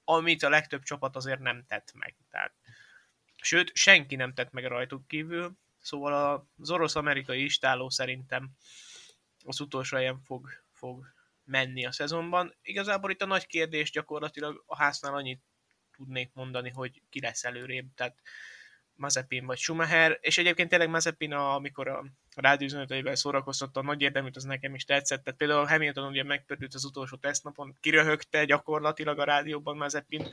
amit 0.03 0.43
a 0.43 0.49
legtöbb 0.49 0.83
csapat 0.83 1.15
azért 1.15 1.39
nem 1.39 1.65
tett 1.65 1.93
meg. 1.93 2.15
Tehát, 2.29 2.53
sőt, 3.41 3.75
senki 3.75 4.15
nem 4.15 4.33
tett 4.33 4.51
meg 4.51 4.65
rajtuk 4.65 5.07
kívül, 5.07 5.57
szóval 5.83 6.47
az 6.57 6.69
orosz-amerikai 6.69 7.43
istáló 7.43 7.89
szerintem 7.89 8.51
az 9.45 9.59
utolsó 9.59 9.97
helyen 9.97 10.19
fog, 10.19 10.49
fog 10.71 11.05
menni 11.43 11.85
a 11.85 11.91
szezonban. 11.91 12.55
Igazából 12.61 13.11
itt 13.11 13.21
a 13.21 13.25
nagy 13.25 13.45
kérdés 13.45 13.91
gyakorlatilag 13.91 14.63
a 14.65 14.77
háznál 14.77 15.13
annyit 15.13 15.41
tudnék 15.95 16.31
mondani, 16.33 16.69
hogy 16.69 17.01
ki 17.09 17.21
lesz 17.21 17.43
előrébb, 17.43 17.85
tehát 17.95 18.21
Mazepin 18.95 19.45
vagy 19.45 19.57
Schumacher, 19.57 20.17
és 20.21 20.37
egyébként 20.37 20.69
tényleg 20.69 20.89
Mazepin, 20.89 21.33
amikor 21.33 21.87
a 21.87 22.05
rádióüzeneteivel 22.35 23.15
szórakoztatta 23.15 23.79
a 23.79 23.83
nagy 23.83 24.01
érdeműt, 24.01 24.35
az 24.35 24.43
nekem 24.43 24.75
is 24.75 24.83
tetszett. 24.83 25.23
Tehát 25.23 25.39
például 25.39 25.65
Hamilton 25.65 26.07
ugye 26.07 26.23
megpördült 26.23 26.73
az 26.73 26.85
utolsó 26.85 27.17
tesztnapon, 27.17 27.77
kiröhögte 27.79 28.45
gyakorlatilag 28.45 29.19
a 29.19 29.23
rádióban 29.23 29.77
Mazepin, 29.77 30.27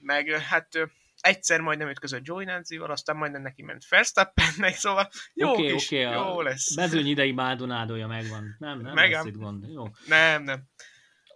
meg 0.00 0.28
hát 0.28 0.78
egyszer 1.20 1.60
majdnem 1.60 1.88
ütközött 1.88 2.26
Joey 2.26 2.44
Nancy-val, 2.44 2.90
aztán 2.90 3.16
majdnem 3.16 3.42
neki 3.42 3.62
ment 3.62 3.88
Verstappennek, 3.88 4.74
szóval 4.74 5.08
jó 5.34 5.50
okay, 5.50 5.72
kis, 5.72 5.86
okay, 5.86 6.00
jó 6.00 6.40
lesz. 6.40 6.74
Bezőny 6.74 7.06
idei 7.06 7.32
Mádonádója 7.32 8.06
megvan. 8.06 8.56
Nem, 8.58 8.80
nem 8.80 8.94
Megem. 8.94 9.24
lesz 9.24 9.34
itt 9.34 9.40
gond. 9.40 9.68
Jó. 9.68 9.84
Nem, 10.06 10.42
nem. 10.42 10.62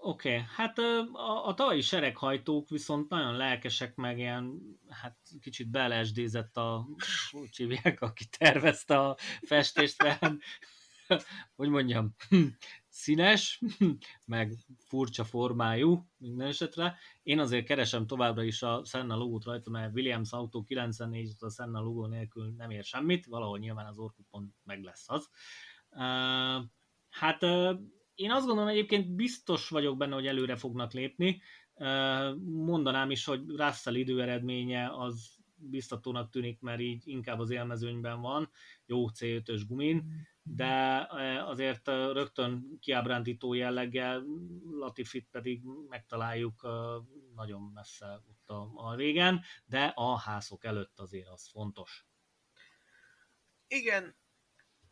Oké, 0.01 0.35
okay. 0.35 0.45
hát 0.57 0.79
a, 0.79 1.47
a 1.47 1.55
tavalyi 1.55 1.81
sereghajtók 1.81 2.69
viszont 2.69 3.09
nagyon 3.09 3.37
lelkesek, 3.37 3.95
meg 3.95 4.19
ilyen, 4.19 4.61
hát 4.89 5.17
kicsit 5.41 5.71
beleesdézett 5.71 6.57
a, 6.57 6.87
hívják, 7.57 8.01
aki 8.01 8.25
tervezte 8.39 8.99
a 9.01 9.17
festést, 9.43 10.03
mert, 10.03 10.33
hogy 11.57 11.69
mondjam, 11.69 12.15
színes, 12.97 13.61
meg 14.25 14.53
furcsa 14.79 15.25
formájú 15.25 16.09
minden 16.19 16.47
esetre. 16.47 16.97
Én 17.23 17.39
azért 17.39 17.67
keresem 17.67 18.07
továbbra 18.07 18.43
is 18.43 18.63
a 18.63 18.83
Senna 18.85 19.17
logót 19.17 19.45
rajta, 19.45 19.71
mert 19.71 19.95
Williams 19.95 20.33
autó 20.33 20.63
94 20.63 21.33
a 21.39 21.51
Senna 21.51 21.81
logó 21.81 22.07
nélkül 22.07 22.55
nem 22.57 22.71
ér 22.71 22.85
semmit, 22.85 23.27
valahol 23.27 23.59
nyilván 23.59 23.87
az 23.87 23.99
orkupon 23.99 24.55
meg 24.65 24.83
lesz 24.83 25.05
az. 25.09 25.29
Hát 27.09 27.43
én 28.15 28.31
azt 28.31 28.47
gondolom 28.47 28.69
egyébként 28.69 29.15
biztos 29.15 29.69
vagyok 29.69 29.97
benne, 29.97 30.15
hogy 30.15 30.27
előre 30.27 30.57
fognak 30.57 30.93
lépni. 30.93 31.41
Mondanám 32.45 33.11
is, 33.11 33.25
hogy 33.25 33.41
Russell 33.49 33.95
időeredménye 33.95 34.91
az 34.93 35.37
biztatónak 35.57 36.31
tűnik, 36.31 36.61
mert 36.61 36.81
így 36.81 37.03
inkább 37.09 37.39
az 37.39 37.51
élmezőnyben 37.51 38.21
van, 38.21 38.51
jó 38.87 39.11
C5-ös 39.11 39.63
gumin, 39.69 40.05
de 40.49 41.07
azért 41.47 41.87
rögtön 41.87 42.79
kiábrándító 42.81 43.55
jelleggel, 43.55 44.25
Latifit 44.71 45.29
pedig 45.31 45.63
megtaláljuk 45.89 46.63
nagyon 47.35 47.63
messze 47.75 48.21
ott 48.29 48.49
a, 48.49 48.71
a 48.75 48.95
régen, 48.95 49.43
de 49.65 49.93
a 49.95 50.19
házok 50.19 50.65
előtt 50.65 50.99
azért 50.99 51.29
az 51.29 51.49
fontos. 51.49 52.07
Igen, 53.67 54.17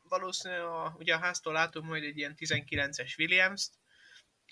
valószínűleg 0.02 0.64
a, 0.64 0.94
ugye 0.98 1.14
a 1.14 1.18
háztól 1.18 1.52
látunk 1.52 1.86
majd 1.86 2.04
egy 2.04 2.16
ilyen 2.16 2.34
19-es 2.36 3.18
Williams-t, 3.18 3.78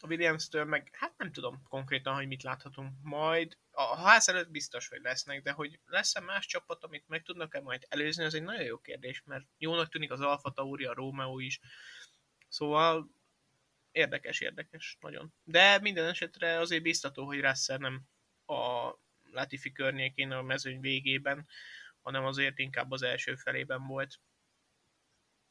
a 0.00 0.06
Williams-től 0.06 0.64
meg, 0.64 0.88
hát 0.92 1.18
nem 1.18 1.32
tudom 1.32 1.62
konkrétan, 1.68 2.14
hogy 2.14 2.26
mit 2.26 2.42
láthatunk 2.42 2.92
majd. 3.02 3.58
A 3.70 3.96
ház 3.96 4.28
előtt 4.28 4.50
biztos, 4.50 4.88
hogy 4.88 5.00
lesznek, 5.02 5.42
de 5.42 5.50
hogy 5.50 5.80
lesz-e 5.84 6.20
más 6.20 6.46
csapat, 6.46 6.84
amit 6.84 7.08
meg 7.08 7.22
tudnak-e 7.22 7.60
majd 7.60 7.86
előzni, 7.88 8.24
az 8.24 8.34
egy 8.34 8.42
nagyon 8.42 8.64
jó 8.64 8.78
kérdés, 8.78 9.22
mert 9.24 9.44
jónak 9.58 9.88
tűnik 9.88 10.10
az 10.10 10.20
Alfa 10.20 10.50
Tauri, 10.50 10.84
a 10.84 10.94
Romeo 10.94 11.38
is. 11.38 11.60
Szóval 12.48 13.10
érdekes, 13.90 14.40
érdekes, 14.40 14.96
nagyon. 15.00 15.34
De 15.44 15.78
minden 15.78 16.08
esetre 16.08 16.58
azért 16.58 16.82
biztató, 16.82 17.26
hogy 17.26 17.40
Russell 17.40 17.78
nem 17.78 18.02
a 18.46 18.94
Latifi 19.30 19.72
környékén 19.72 20.30
a 20.30 20.42
mezőny 20.42 20.80
végében, 20.80 21.46
hanem 22.00 22.24
azért 22.24 22.58
inkább 22.58 22.90
az 22.90 23.02
első 23.02 23.36
felében 23.36 23.86
volt. 23.86 24.20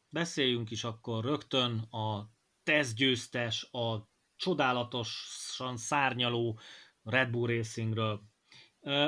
Beszéljünk 0.09 0.71
is 0.71 0.83
akkor 0.83 1.23
rögtön 1.23 1.79
a 1.79 2.31
tesztgyőztes, 2.63 3.67
a 3.71 4.10
csodálatosan 4.41 5.77
szárnyaló 5.77 6.59
Red 7.03 7.29
Bull 7.29 7.47
Racingről. 7.47 8.21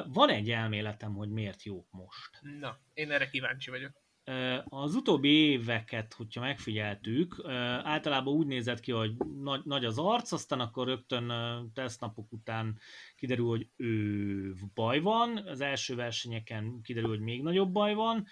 Van 0.07 0.29
egy 0.29 0.49
elméletem, 0.49 1.13
hogy 1.13 1.29
miért 1.29 1.63
jók 1.63 1.87
most. 1.91 2.39
Na, 2.59 2.79
én 2.93 3.11
erre 3.11 3.29
kíváncsi 3.29 3.69
vagyok. 3.69 4.01
Az 4.63 4.95
utóbbi 4.95 5.29
éveket, 5.29 6.13
hogyha 6.13 6.41
megfigyeltük, 6.41 7.41
általában 7.83 8.33
úgy 8.33 8.47
nézett 8.47 8.79
ki, 8.79 8.91
hogy 8.91 9.17
nagy, 9.17 9.61
nagy 9.65 9.85
az 9.85 9.97
arc, 9.97 10.31
aztán 10.31 10.59
akkor 10.59 10.87
rögtön 10.87 11.31
tesztnapok 11.73 12.31
után 12.31 12.79
kiderül, 13.15 13.47
hogy 13.47 13.67
ő 13.75 14.53
baj 14.73 14.99
van, 14.99 15.37
az 15.37 15.61
első 15.61 15.95
versenyeken 15.95 16.81
kiderül, 16.81 17.09
hogy 17.09 17.19
még 17.19 17.43
nagyobb 17.43 17.71
baj 17.71 17.93
van, 17.93 18.25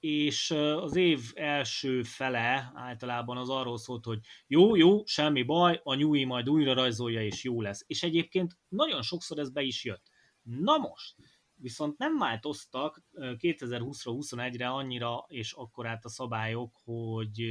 és 0.00 0.50
az 0.80 0.96
év 0.96 1.20
első 1.34 2.02
fele 2.02 2.72
általában 2.74 3.36
az 3.36 3.48
arról 3.48 3.78
szólt, 3.78 4.04
hogy 4.04 4.18
jó, 4.46 4.76
jó, 4.76 5.04
semmi 5.04 5.42
baj, 5.42 5.80
a 5.82 5.94
nyúi 5.94 6.24
majd 6.24 6.48
újra 6.48 6.74
rajzolja, 6.74 7.22
és 7.22 7.44
jó 7.44 7.60
lesz. 7.60 7.84
És 7.86 8.02
egyébként 8.02 8.58
nagyon 8.68 9.02
sokszor 9.02 9.38
ez 9.38 9.50
be 9.50 9.62
is 9.62 9.84
jött. 9.84 10.02
Na 10.42 10.76
most, 10.76 11.14
viszont 11.54 11.98
nem 11.98 12.18
változtak 12.18 13.02
2020-ra, 13.14 14.14
21-re 14.18 14.68
annyira 14.68 15.24
és 15.28 15.52
akkor 15.52 15.86
át 15.86 16.04
a 16.04 16.08
szabályok, 16.08 16.80
hogy, 16.84 17.42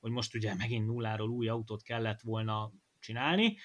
hogy 0.00 0.10
most 0.10 0.34
ugye 0.34 0.54
megint 0.54 0.86
nulláról 0.86 1.28
új 1.28 1.48
autót 1.48 1.82
kellett 1.82 2.20
volna 2.20 2.72
csinálni, 2.98 3.56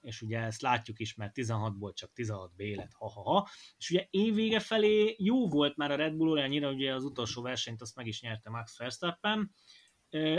és 0.00 0.22
ugye 0.22 0.38
ezt 0.38 0.60
látjuk 0.60 1.00
is, 1.00 1.14
mert 1.14 1.32
16-ból 1.34 1.92
csak 1.94 2.12
16 2.12 2.54
B 2.54 2.62
ha-ha-ha, 2.92 3.48
és 3.76 3.90
ugye 3.90 4.06
évvége 4.10 4.60
felé 4.60 5.14
jó 5.18 5.48
volt 5.48 5.76
már 5.76 5.90
a 5.90 5.96
Red 5.96 6.14
Bull 6.14 6.28
olyannyira, 6.28 6.70
ugye 6.70 6.94
az 6.94 7.04
utolsó 7.04 7.42
versenyt 7.42 7.80
azt 7.80 7.96
meg 7.96 8.06
is 8.06 8.20
nyerte 8.20 8.50
Max 8.50 8.78
Verstappen, 8.78 9.54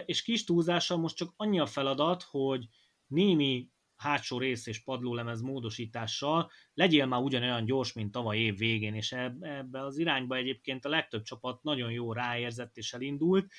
és 0.06 0.22
kis 0.22 0.44
túlzással 0.44 0.98
most 0.98 1.16
csak 1.16 1.34
annyi 1.36 1.60
a 1.60 1.66
feladat, 1.66 2.24
hogy 2.24 2.68
némi 3.08 3.70
hátsó 3.96 4.38
rész 4.38 4.68
és 4.68 4.84
padlólemez 4.84 5.42
módosítással 5.42 6.52
legyél 6.74 7.06
már 7.06 7.22
ugyanolyan 7.22 7.66
gyors, 7.66 7.94
mint 7.94 8.12
tavaly 8.12 8.38
év 8.38 8.58
végén, 8.58 8.94
és 8.94 9.12
ebbe 9.12 9.84
az 9.84 9.98
irányba 9.98 10.36
egyébként 10.36 10.86
a 10.86 10.90
legtöbb 10.90 11.24
csapat 11.24 11.64
nagyon 11.64 11.92
jó 11.92 12.14
ráérzett 12.14 12.78
és 12.78 12.94
elindult, 12.94 13.52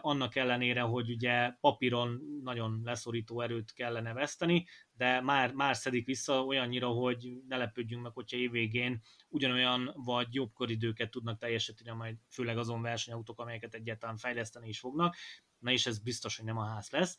annak 0.00 0.36
ellenére, 0.36 0.80
hogy 0.80 1.10
ugye 1.10 1.50
papíron 1.60 2.20
nagyon 2.42 2.80
leszorító 2.84 3.40
erőt 3.40 3.72
kellene 3.72 4.12
veszteni, 4.12 4.66
de 4.92 5.20
már, 5.20 5.52
már 5.52 5.76
szedik 5.76 6.06
vissza 6.06 6.44
olyannyira, 6.44 6.88
hogy 6.88 7.32
ne 7.48 7.56
lepődjünk 7.56 8.02
meg, 8.02 8.12
hogyha 8.12 8.36
évvégén 8.36 9.00
ugyanolyan 9.28 9.92
vagy 9.94 10.34
jobb 10.34 10.52
koridőket 10.52 11.10
tudnak 11.10 11.38
teljesíteni, 11.38 11.96
majd 11.96 12.16
főleg 12.30 12.58
azon 12.58 12.82
versenyautók, 12.82 13.38
amelyeket 13.40 13.74
egyáltalán 13.74 14.16
fejleszteni 14.16 14.68
is 14.68 14.78
fognak, 14.78 15.16
na 15.58 15.70
és 15.70 15.86
ez 15.86 15.98
biztos, 15.98 16.36
hogy 16.36 16.46
nem 16.46 16.58
a 16.58 16.66
ház 16.66 16.90
lesz. 16.90 17.18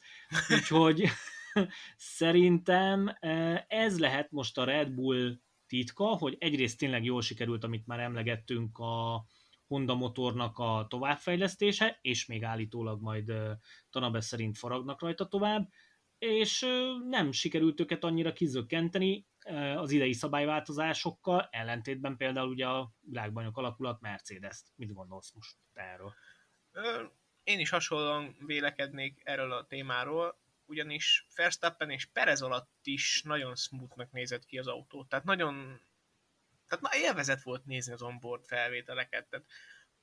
Úgyhogy 0.50 1.04
szerintem 1.96 3.18
ez 3.68 4.00
lehet 4.00 4.32
most 4.32 4.58
a 4.58 4.64
Red 4.64 4.92
Bull 4.92 5.40
titka, 5.68 6.06
hogy 6.06 6.36
egyrészt 6.40 6.78
tényleg 6.78 7.04
jól 7.04 7.22
sikerült, 7.22 7.64
amit 7.64 7.86
már 7.86 8.00
emlegettünk 8.00 8.78
a, 8.78 9.26
Honda 9.72 9.96
motornak 9.96 10.58
a 10.58 10.86
továbbfejlesztése, 10.90 11.98
és 12.02 12.26
még 12.26 12.44
állítólag 12.44 13.02
majd 13.02 13.34
Tanabe 13.90 14.22
szerint 14.22 14.58
faragnak 14.58 15.02
rajta 15.02 15.28
tovább, 15.28 15.70
és 16.18 16.66
nem 17.10 17.32
sikerült 17.32 17.80
őket 17.80 18.04
annyira 18.04 18.34
kizökkenteni 18.34 19.28
az 19.76 19.92
idei 19.92 20.14
szabályváltozásokkal, 20.14 21.48
ellentétben 21.52 22.18
például 22.18 22.50
ugye 22.50 22.68
a 22.68 22.92
világbajnok 23.00 23.58
alakulat 23.58 24.02
Mercedes-t. 24.02 24.72
Mit 24.76 24.94
gondolsz 24.94 25.34
most 25.34 25.56
erről? 25.74 26.14
Én 27.44 27.60
is 27.60 27.70
hasonlóan 27.70 28.36
vélekednék 28.46 29.22
erről 29.24 29.52
a 29.52 29.66
témáról, 29.66 30.40
ugyanis 30.66 31.28
Verstappen 31.36 31.90
és 31.90 32.06
Perez 32.06 32.42
alatt 32.42 32.72
is 32.84 33.22
nagyon 33.26 33.56
smoothnak 33.56 34.12
nézett 34.12 34.46
ki 34.46 34.58
az 34.58 34.68
autó. 34.68 35.06
Tehát 35.06 35.26
nagyon 35.26 35.82
tehát 36.72 36.94
na, 36.94 37.08
élvezet 37.08 37.42
volt 37.42 37.66
nézni 37.66 37.94
az 37.94 38.02
onboard 38.02 38.46
felvételeket. 38.46 39.28
Tehát 39.30 39.46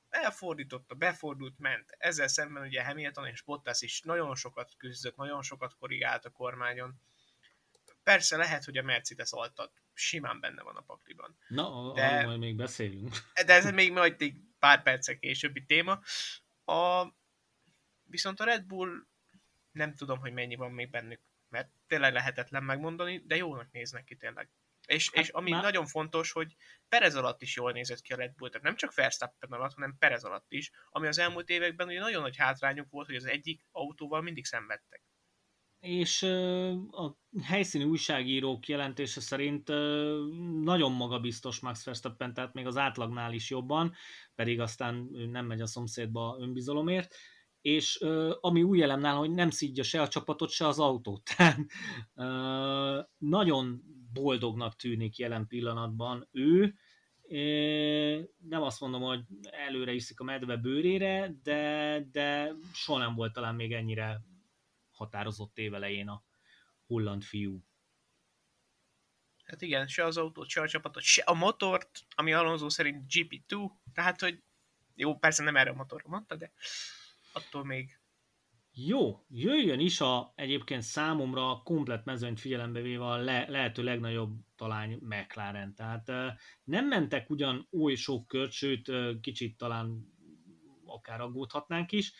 elfordította, 0.09 0.95
befordult, 0.95 1.59
ment. 1.59 1.95
Ezzel 1.97 2.27
szemben 2.27 2.63
ugye 2.63 2.83
Hamilton 2.83 3.27
és 3.27 3.41
Bottas 3.41 3.81
is 3.81 4.01
nagyon 4.01 4.35
sokat 4.35 4.73
küzdött, 4.77 5.15
nagyon 5.15 5.41
sokat 5.41 5.75
korrigált 5.79 6.25
a 6.25 6.29
kormányon. 6.29 7.01
Persze 8.03 8.37
lehet, 8.37 8.65
hogy 8.65 8.77
a 8.77 8.83
Mercedes 8.83 9.31
altat 9.31 9.71
simán 9.93 10.39
benne 10.39 10.61
van 10.61 10.75
a 10.75 10.81
pakliban. 10.81 11.37
Na, 11.47 11.93
de, 11.93 12.25
majd 12.25 12.39
még 12.39 12.55
beszélünk. 12.55 13.15
De 13.45 13.53
ez 13.53 13.71
még 13.71 13.91
majd 13.91 14.21
egy 14.21 14.35
pár 14.59 14.83
percek 14.83 15.19
későbbi 15.19 15.65
téma. 15.65 15.99
A, 16.65 17.07
viszont 18.03 18.39
a 18.39 18.43
Red 18.43 18.63
Bull 18.63 18.89
nem 19.71 19.95
tudom, 19.95 20.19
hogy 20.19 20.33
mennyi 20.33 20.55
van 20.55 20.71
még 20.71 20.89
bennük, 20.89 21.21
mert 21.47 21.69
tényleg 21.87 22.13
lehetetlen 22.13 22.63
megmondani, 22.63 23.23
de 23.25 23.35
jónak 23.35 23.71
néznek 23.71 24.03
ki 24.03 24.15
tényleg. 24.15 24.49
És, 24.89 25.09
hát, 25.13 25.23
és 25.23 25.29
ami 25.29 25.51
már... 25.51 25.63
nagyon 25.63 25.85
fontos, 25.85 26.31
hogy 26.31 26.55
Perez 26.87 27.15
alatt 27.15 27.41
is 27.41 27.55
jól 27.55 27.71
nézett 27.71 28.01
ki 28.01 28.13
a 28.13 28.15
Red 28.15 28.35
Bull, 28.35 28.49
tehát 28.49 28.65
nem 28.65 28.75
csak 28.75 28.93
Verstappen 28.93 29.51
alatt, 29.51 29.73
hanem 29.73 29.95
Perez 29.99 30.23
alatt 30.23 30.51
is, 30.51 30.71
ami 30.89 31.07
az 31.07 31.19
elmúlt 31.19 31.49
években 31.49 31.87
ugye 31.87 31.99
nagyon 31.99 32.21
nagy 32.21 32.37
hátrányuk 32.37 32.89
volt, 32.89 33.05
hogy 33.05 33.15
az 33.15 33.25
egyik 33.25 33.65
autóval 33.71 34.21
mindig 34.21 34.45
szenvedtek. 34.45 35.03
És 35.79 36.23
a 36.91 37.17
helyszíni 37.43 37.83
újságírók 37.83 38.67
jelentése 38.67 39.21
szerint 39.21 39.67
nagyon 40.63 40.91
magabiztos 40.91 41.59
Max 41.59 41.85
Verstappen, 41.85 42.33
tehát 42.33 42.53
még 42.53 42.65
az 42.65 42.77
átlagnál 42.77 43.33
is 43.33 43.49
jobban, 43.49 43.93
pedig 44.35 44.59
aztán 44.59 45.09
nem 45.11 45.45
megy 45.45 45.61
a 45.61 45.67
szomszédba 45.67 46.37
önbizalomért, 46.39 47.15
és 47.61 47.95
ami 48.39 48.63
új 48.63 48.81
elemnál, 48.81 49.15
hogy 49.15 49.31
nem 49.31 49.49
szidja 49.49 49.83
se 49.83 50.01
a 50.01 50.07
csapatot, 50.07 50.49
se 50.49 50.67
az 50.67 50.79
autót. 50.79 51.23
Tehát 51.35 51.57
nagyon 53.17 53.83
boldognak 54.13 54.75
tűnik 54.75 55.17
jelen 55.17 55.47
pillanatban 55.47 56.27
ő, 56.31 56.75
Nem 58.39 58.61
azt 58.61 58.79
mondom, 58.79 59.01
hogy 59.01 59.23
előre 59.41 59.91
iszik 59.91 60.19
a 60.19 60.23
medve 60.23 60.57
bőrére, 60.57 61.33
de, 61.43 62.03
de 62.11 62.53
soha 62.73 62.99
nem 62.99 63.15
volt 63.15 63.33
talán 63.33 63.55
még 63.55 63.73
ennyire 63.73 64.21
határozott 64.91 65.57
évelején 65.57 66.07
a 66.07 66.23
holland 66.85 67.23
fiú. 67.23 67.63
Hát 69.43 69.61
igen, 69.61 69.87
se 69.87 70.05
az 70.05 70.17
autót, 70.17 70.49
se 70.49 70.61
a 70.61 70.67
csapatot, 70.67 71.03
se 71.03 71.21
a 71.21 71.33
motort, 71.33 72.05
ami 72.09 72.33
Alonso 72.33 72.69
szerint 72.69 73.03
GP2, 73.13 73.71
tehát 73.93 74.21
hogy 74.21 74.43
jó, 74.95 75.17
persze 75.17 75.43
nem 75.43 75.55
erre 75.55 75.69
a 75.69 75.73
motorra 75.73 76.09
mondta, 76.09 76.35
de 76.35 76.51
attól 77.33 77.65
még 77.65 77.98
jó, 78.87 79.25
jöjjön 79.29 79.79
is 79.79 80.01
a 80.01 80.33
egyébként 80.35 80.81
számomra 80.81 81.61
komplet 81.63 82.05
mezőnyt 82.05 82.39
figyelembe 82.39 82.81
véve 82.81 83.05
a 83.05 83.17
le, 83.17 83.49
lehető 83.49 83.83
legnagyobb 83.83 84.37
talán 84.55 84.89
McLaren. 84.89 85.75
Tehát 85.75 86.11
nem 86.63 86.87
mentek 86.87 87.29
ugyan 87.29 87.67
oly 87.71 87.95
sok 87.95 88.27
kört, 88.27 88.51
sőt 88.51 88.91
kicsit 89.21 89.57
talán 89.57 90.13
akár 90.85 91.21
aggódhatnánk 91.21 91.91
is. 91.91 92.13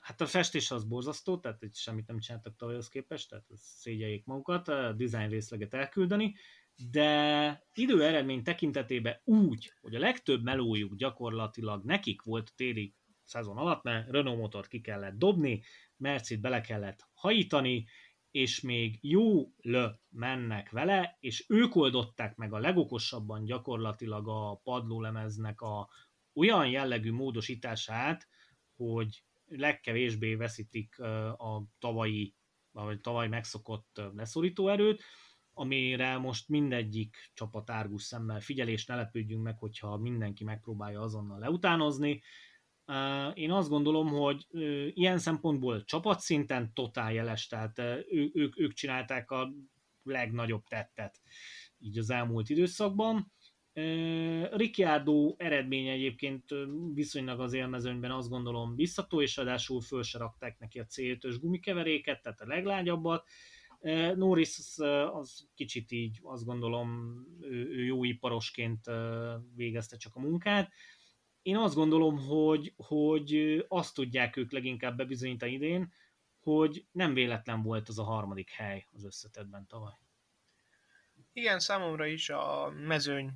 Hát 0.00 0.20
a 0.20 0.26
festés 0.26 0.70
az 0.70 0.84
borzasztó, 0.84 1.38
tehát 1.38 1.62
itt 1.62 1.74
semmit 1.74 2.06
nem 2.06 2.18
csináltak 2.18 2.56
tavalyhoz 2.56 2.88
képest, 2.88 3.28
tehát 3.28 3.46
szégyeljék 3.54 4.24
magukat, 4.24 4.68
a 4.68 4.92
design 4.92 5.28
részleget 5.28 5.74
elküldeni, 5.74 6.34
de 6.90 7.66
idő 7.72 8.04
eredmény 8.04 8.42
tekintetében 8.42 9.20
úgy, 9.24 9.72
hogy 9.80 9.94
a 9.94 9.98
legtöbb 9.98 10.42
melójuk 10.42 10.94
gyakorlatilag 10.94 11.84
nekik 11.84 12.22
volt 12.22 12.52
téli 12.56 12.94
szezon 13.24 13.56
alatt, 13.56 13.82
mert 13.82 14.10
Renault 14.10 14.38
motort 14.38 14.68
ki 14.68 14.80
kellett 14.80 15.18
dobni, 15.18 15.62
Mercit 15.96 16.40
bele 16.40 16.60
kellett 16.60 17.06
hajítani, 17.14 17.86
és 18.30 18.60
még 18.60 18.98
jó 19.00 19.52
lö 19.56 19.88
mennek 20.08 20.70
vele, 20.70 21.16
és 21.20 21.44
ők 21.48 21.76
oldották 21.76 22.36
meg 22.36 22.52
a 22.52 22.58
legokosabban 22.58 23.44
gyakorlatilag 23.44 24.28
a 24.28 24.60
padlólemeznek 24.62 25.60
a 25.60 25.88
olyan 26.32 26.68
jellegű 26.68 27.12
módosítását, 27.12 28.28
hogy 28.76 29.24
legkevésbé 29.46 30.34
veszítik 30.34 30.98
a 31.36 31.64
tavalyi, 31.78 32.34
vagy 32.70 33.00
tavaly 33.00 33.28
megszokott 33.28 34.00
leszorító 34.14 34.68
erőt, 34.68 35.02
amire 35.52 36.18
most 36.18 36.48
mindegyik 36.48 37.16
csapat 37.34 37.70
árgus 37.70 38.02
szemmel 38.02 38.40
figyelés, 38.40 38.86
ne 38.86 38.94
lepődjünk 38.94 39.42
meg, 39.42 39.58
hogyha 39.58 39.96
mindenki 39.96 40.44
megpróbálja 40.44 41.00
azonnal 41.00 41.38
leutánozni, 41.38 42.22
én 43.34 43.50
azt 43.50 43.68
gondolom, 43.68 44.08
hogy 44.08 44.46
ilyen 44.94 45.18
szempontból 45.18 45.84
csapatszinten 45.84 46.72
totál 46.74 47.12
jeles, 47.12 47.46
tehát 47.46 47.78
ők, 48.32 48.60
ők 48.60 48.72
csinálták 48.72 49.30
a 49.30 49.52
legnagyobb 50.02 50.64
tettet 50.68 51.20
így 51.78 51.98
az 51.98 52.10
elmúlt 52.10 52.48
időszakban. 52.48 53.32
Ricciardo 54.50 55.34
eredménye 55.36 55.92
egyébként 55.92 56.44
viszonylag 56.94 57.40
az 57.40 57.52
élmezőnyben 57.52 58.10
azt 58.10 58.28
gondolom 58.28 58.74
biztató, 58.74 59.22
és 59.22 59.36
ráadásul 59.36 59.80
föl 59.80 60.02
se 60.02 60.18
rakták 60.18 60.58
neki 60.58 60.78
a 60.78 60.86
C5-ös 60.86 61.36
gumikeveréket, 61.40 62.22
tehát 62.22 62.40
a 62.40 62.46
leglágyabbat. 62.46 63.28
Norris 64.14 64.58
az 65.12 65.48
kicsit 65.54 65.90
így 65.90 66.18
azt 66.22 66.44
gondolom 66.44 67.20
ő, 67.40 67.68
ő 67.68 67.84
jó 67.84 68.04
iparosként 68.04 68.90
végezte 69.54 69.96
csak 69.96 70.14
a 70.14 70.20
munkát 70.20 70.72
én 71.44 71.56
azt 71.56 71.74
gondolom, 71.74 72.18
hogy, 72.18 72.72
hogy 72.76 73.64
azt 73.68 73.94
tudják 73.94 74.36
ők 74.36 74.52
leginkább 74.52 74.96
bebizonyítani 74.96 75.52
idén, 75.52 75.92
hogy 76.42 76.86
nem 76.92 77.14
véletlen 77.14 77.62
volt 77.62 77.88
az 77.88 77.98
a 77.98 78.02
harmadik 78.02 78.50
hely 78.50 78.86
az 78.94 79.04
összetetben 79.04 79.66
tavaly. 79.66 79.92
Igen, 81.32 81.58
számomra 81.58 82.06
is 82.06 82.28
a 82.30 82.70
mezőny 82.70 83.30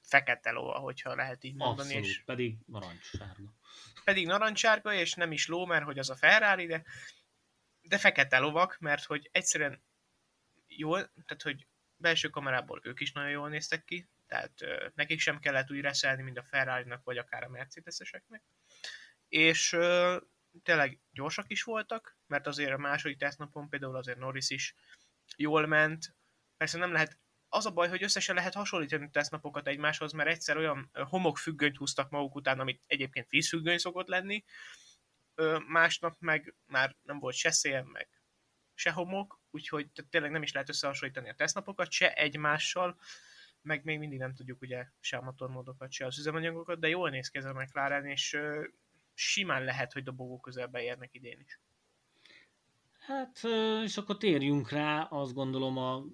fekete 0.00 0.50
ló, 0.50 0.72
hogyha 0.72 1.14
lehet 1.14 1.44
így 1.44 1.54
mondani. 1.54 1.88
Abszolút, 1.88 2.06
és 2.06 2.22
pedig 2.24 2.56
narancssárga. 2.66 3.54
Pedig 4.04 4.26
narancssárga, 4.26 4.94
és 4.94 5.14
nem 5.14 5.32
is 5.32 5.48
ló, 5.48 5.66
mert 5.66 5.84
hogy 5.84 5.98
az 5.98 6.10
a 6.10 6.16
Ferrari, 6.16 6.66
de, 6.66 6.84
de 7.82 7.98
fekete 7.98 8.38
lovak, 8.38 8.76
mert 8.80 9.04
hogy 9.04 9.28
egyszerűen 9.32 9.82
jól, 10.66 10.98
tehát 10.98 11.42
hogy 11.42 11.66
belső 11.96 12.28
kamerából 12.28 12.80
ők 12.82 13.00
is 13.00 13.12
nagyon 13.12 13.30
jól 13.30 13.48
néztek 13.48 13.84
ki, 13.84 14.08
tehát 14.26 14.52
nekik 14.94 15.20
sem 15.20 15.38
kellett 15.38 15.70
úgy 15.70 15.80
reszelni, 15.80 16.22
mint 16.22 16.38
a 16.38 16.44
ferrari 16.44 16.92
vagy 17.04 17.18
akár 17.18 17.42
a 17.42 17.48
Mercedes-eseknek. 17.48 18.42
És 19.28 19.68
tényleg 20.62 21.00
gyorsak 21.10 21.50
is 21.50 21.62
voltak, 21.62 22.16
mert 22.26 22.46
azért 22.46 22.72
a 22.72 22.78
második 22.78 23.18
tesztnapon 23.18 23.68
például 23.68 23.96
azért 23.96 24.18
Norris 24.18 24.50
is 24.50 24.74
jól 25.36 25.66
ment. 25.66 26.16
Persze 26.56 26.78
nem 26.78 26.92
lehet 26.92 27.18
az 27.48 27.66
a 27.66 27.70
baj, 27.70 27.88
hogy 27.88 28.02
összesen 28.02 28.34
lehet 28.34 28.54
hasonlítani 28.54 29.10
tesztnapokat 29.10 29.68
egymáshoz, 29.68 30.12
mert 30.12 30.28
egyszer 30.28 30.56
olyan 30.56 30.90
homokfüggönyt 30.92 31.76
húztak 31.76 32.10
maguk 32.10 32.34
után, 32.34 32.60
amit 32.60 32.82
egyébként 32.86 33.28
vízfüggöny 33.28 33.78
szokott 33.78 34.08
lenni, 34.08 34.44
másnap 35.66 36.16
meg 36.20 36.54
már 36.66 36.96
nem 37.02 37.18
volt 37.18 37.34
se 37.34 37.50
szél, 37.50 37.82
meg 37.82 38.08
se 38.74 38.90
homok, 38.90 39.40
úgyhogy 39.50 39.90
tényleg 40.10 40.30
nem 40.30 40.42
is 40.42 40.52
lehet 40.52 40.68
összehasonlítani 40.68 41.28
a 41.28 41.34
tesztnapokat 41.34 41.90
se 41.90 42.12
egymással, 42.12 42.98
meg 43.64 43.84
még 43.84 43.98
mindig 43.98 44.18
nem 44.18 44.34
tudjuk 44.34 44.60
ugye 44.62 44.86
se 45.00 45.16
a 45.16 45.22
motormódokat, 45.22 45.92
se 45.92 46.06
az 46.06 46.18
üzemanyagokat, 46.18 46.78
de 46.78 46.88
jól 46.88 47.10
néz 47.10 47.28
ki 47.28 47.38
ez 47.38 47.44
a 47.44 47.52
McLaren, 47.52 48.06
és 48.06 48.38
simán 49.14 49.64
lehet, 49.64 49.92
hogy 49.92 50.02
dobogó 50.02 50.40
közelbe 50.40 50.82
érnek 50.82 51.14
idén 51.14 51.40
is. 51.44 51.60
Hát, 52.98 53.40
és 53.84 53.96
akkor 53.96 54.16
térjünk 54.16 54.70
rá, 54.70 55.02
azt 55.02 55.34
gondolom 55.34 55.78
a 55.78 56.04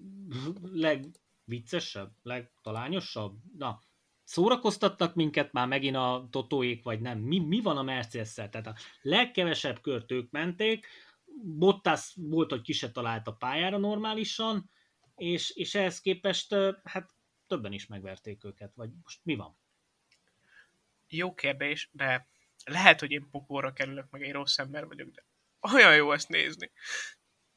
legviccesebb, 0.61 2.11
legtalányosabb, 2.23 3.37
na, 3.57 3.79
szórakoztattak 4.23 5.15
minket 5.15 5.51
már 5.51 5.67
megint 5.67 5.95
a 5.95 6.27
totóék, 6.31 6.83
vagy 6.83 7.01
nem? 7.01 7.19
Mi, 7.19 7.39
mi 7.39 7.61
van 7.61 7.77
a 7.77 7.83
mercedes 7.83 8.33
Tehát 8.33 8.67
a 8.67 8.75
legkevesebb 9.01 9.81
kört 9.81 10.11
ők 10.11 10.31
menték, 10.31 10.87
Bottas 11.43 12.15
volt, 12.15 12.49
hogy 12.49 12.61
ki 12.61 12.73
se 12.73 12.91
talált 12.91 13.27
a 13.27 13.33
pályára 13.33 13.77
normálisan, 13.77 14.69
és, 15.15 15.49
és 15.49 15.75
ehhez 15.75 16.01
képest 16.01 16.55
hát 16.83 17.09
többen 17.51 17.71
is 17.71 17.87
megverték 17.87 18.43
őket, 18.43 18.73
vagy 18.75 18.89
most 19.01 19.19
mi 19.23 19.35
van? 19.35 19.57
Jó 21.07 21.33
kérdés, 21.33 21.89
de 21.91 22.27
lehet, 22.63 22.99
hogy 22.99 23.11
én 23.11 23.29
pokóra 23.29 23.73
kerülök, 23.73 24.09
meg 24.09 24.23
egy 24.23 24.31
rossz 24.31 24.57
ember 24.57 24.85
vagyok, 24.85 25.09
de 25.09 25.25
olyan 25.73 25.95
jó 25.95 26.11
ezt 26.11 26.29
nézni. 26.29 26.71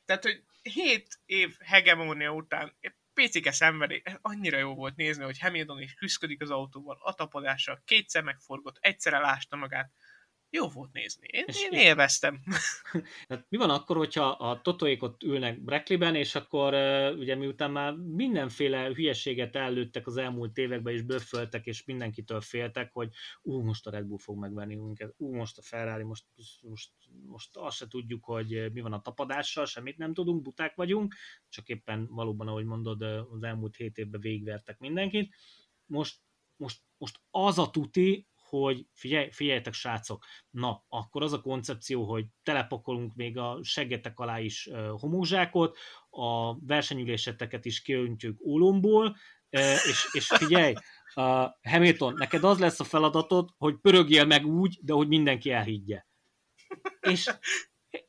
Tehát, 0.05 0.23
hogy 0.23 0.45
7 0.63 1.21
év 1.25 1.57
hegemónia 1.59 2.33
után 2.33 2.77
picike 3.13 3.53
szenvedés, 3.53 4.03
annyira 4.21 4.59
jó 4.59 4.75
volt 4.75 4.97
nézni, 4.97 5.25
hogy 5.25 5.39
Hamilton 5.39 5.81
is 5.81 5.95
küzdködik 5.95 6.43
az 6.43 6.51
autóval, 6.51 6.99
a 7.01 7.15
tapadással, 7.15 7.83
kétszer 7.85 8.23
megforgott, 8.23 8.79
egyszer 8.81 9.13
elásta 9.13 9.57
magát, 9.57 9.93
jó 10.55 10.69
volt 10.69 10.93
nézni. 10.93 11.27
Én, 11.31 11.45
és 11.47 11.63
én 11.63 11.79
élveztem. 11.79 12.41
Hát 13.29 13.47
mi 13.49 13.57
van 13.57 13.71
akkor, 13.71 13.97
hogyha 13.97 14.29
a 14.29 14.61
totóék 14.61 15.03
ott 15.03 15.23
ülnek 15.23 15.61
Breckleyben, 15.61 16.15
és 16.15 16.35
akkor 16.35 16.75
ugye 17.19 17.35
miután 17.35 17.71
már 17.71 17.93
mindenféle 17.95 18.87
hülyeséget 18.95 19.57
ellőttek 19.57 20.07
az 20.07 20.17
elmúlt 20.17 20.59
években, 20.59 20.95
és 20.95 21.03
böfföltek, 21.03 21.67
és 21.67 21.85
mindenkitől 21.85 22.41
féltek, 22.41 22.93
hogy 22.93 23.09
ú, 23.43 23.61
most 23.61 23.87
a 23.87 23.91
Red 23.91 24.05
Bull 24.05 24.19
fog 24.19 24.39
megvenni 24.39 24.75
minket, 24.75 25.15
ú, 25.17 25.35
most 25.35 25.59
a 25.59 25.63
Ferrari, 25.63 26.03
most, 26.03 26.25
most, 26.61 26.91
most 27.27 27.57
azt 27.57 27.77
se 27.77 27.89
tudjuk, 27.89 28.25
hogy 28.25 28.73
mi 28.73 28.81
van 28.81 28.93
a 28.93 29.01
tapadással, 29.01 29.67
semmit 29.67 29.99
nem 29.99 30.15
tudunk, 30.15 30.43
buták 30.43 30.75
vagyunk, 30.75 31.15
csak 31.49 31.69
éppen 31.69 32.07
valóban, 32.11 32.49
ahogy 32.49 32.65
mondod, 32.65 33.03
az 33.03 33.43
elmúlt 33.43 33.77
hét 33.77 33.99
évben 33.99 34.21
végvertek 34.21 34.79
mindenkit. 34.79 35.35
Most, 35.87 36.19
most, 36.57 36.81
most 36.99 37.21
az 37.31 37.59
a 37.59 37.71
tuti, 37.71 38.27
hogy 38.63 38.87
figyelj, 38.93 39.31
figyeljetek 39.31 39.73
srácok, 39.73 40.25
na, 40.51 40.85
akkor 40.89 41.23
az 41.23 41.33
a 41.33 41.41
koncepció, 41.41 42.05
hogy 42.05 42.27
telepakolunk 42.43 43.15
még 43.15 43.39
a 43.39 43.59
seggetek 43.63 44.19
alá 44.19 44.41
is 44.41 44.69
homózsákot, 44.99 45.79
a 46.11 46.59
versenyüléseteket 46.59 47.65
is 47.65 47.83
kiöntjük 47.83 48.41
ólomból, 48.41 49.17
és, 49.51 50.09
és 50.13 50.27
figyelj, 50.27 50.75
uh, 51.15 51.47
Hamilton, 51.63 52.15
neked 52.15 52.45
az 52.45 52.59
lesz 52.59 52.81
a 52.81 52.85
feladatod, 52.85 53.51
hogy 53.59 53.77
pörögjél 53.77 54.25
meg 54.25 54.47
úgy, 54.47 54.79
de 54.83 54.93
hogy 54.93 55.09
mindenki 55.09 55.51
elhiggye. 55.51 56.05
És, 57.01 57.31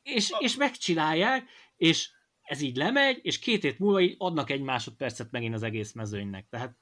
és, 0.01 0.33
és 0.39 0.55
megcsinálják, 0.55 1.49
és 1.75 2.09
ez 2.41 2.61
így 2.61 2.75
lemegy, 2.75 3.19
és 3.21 3.39
két 3.39 3.61
hét 3.61 3.79
múlva 3.79 3.99
így 3.99 4.15
adnak 4.17 4.49
egy 4.49 4.61
másodpercet 4.61 5.31
megint 5.31 5.53
az 5.53 5.63
egész 5.63 5.93
mezőnynek. 5.93 6.47
Tehát 6.49 6.75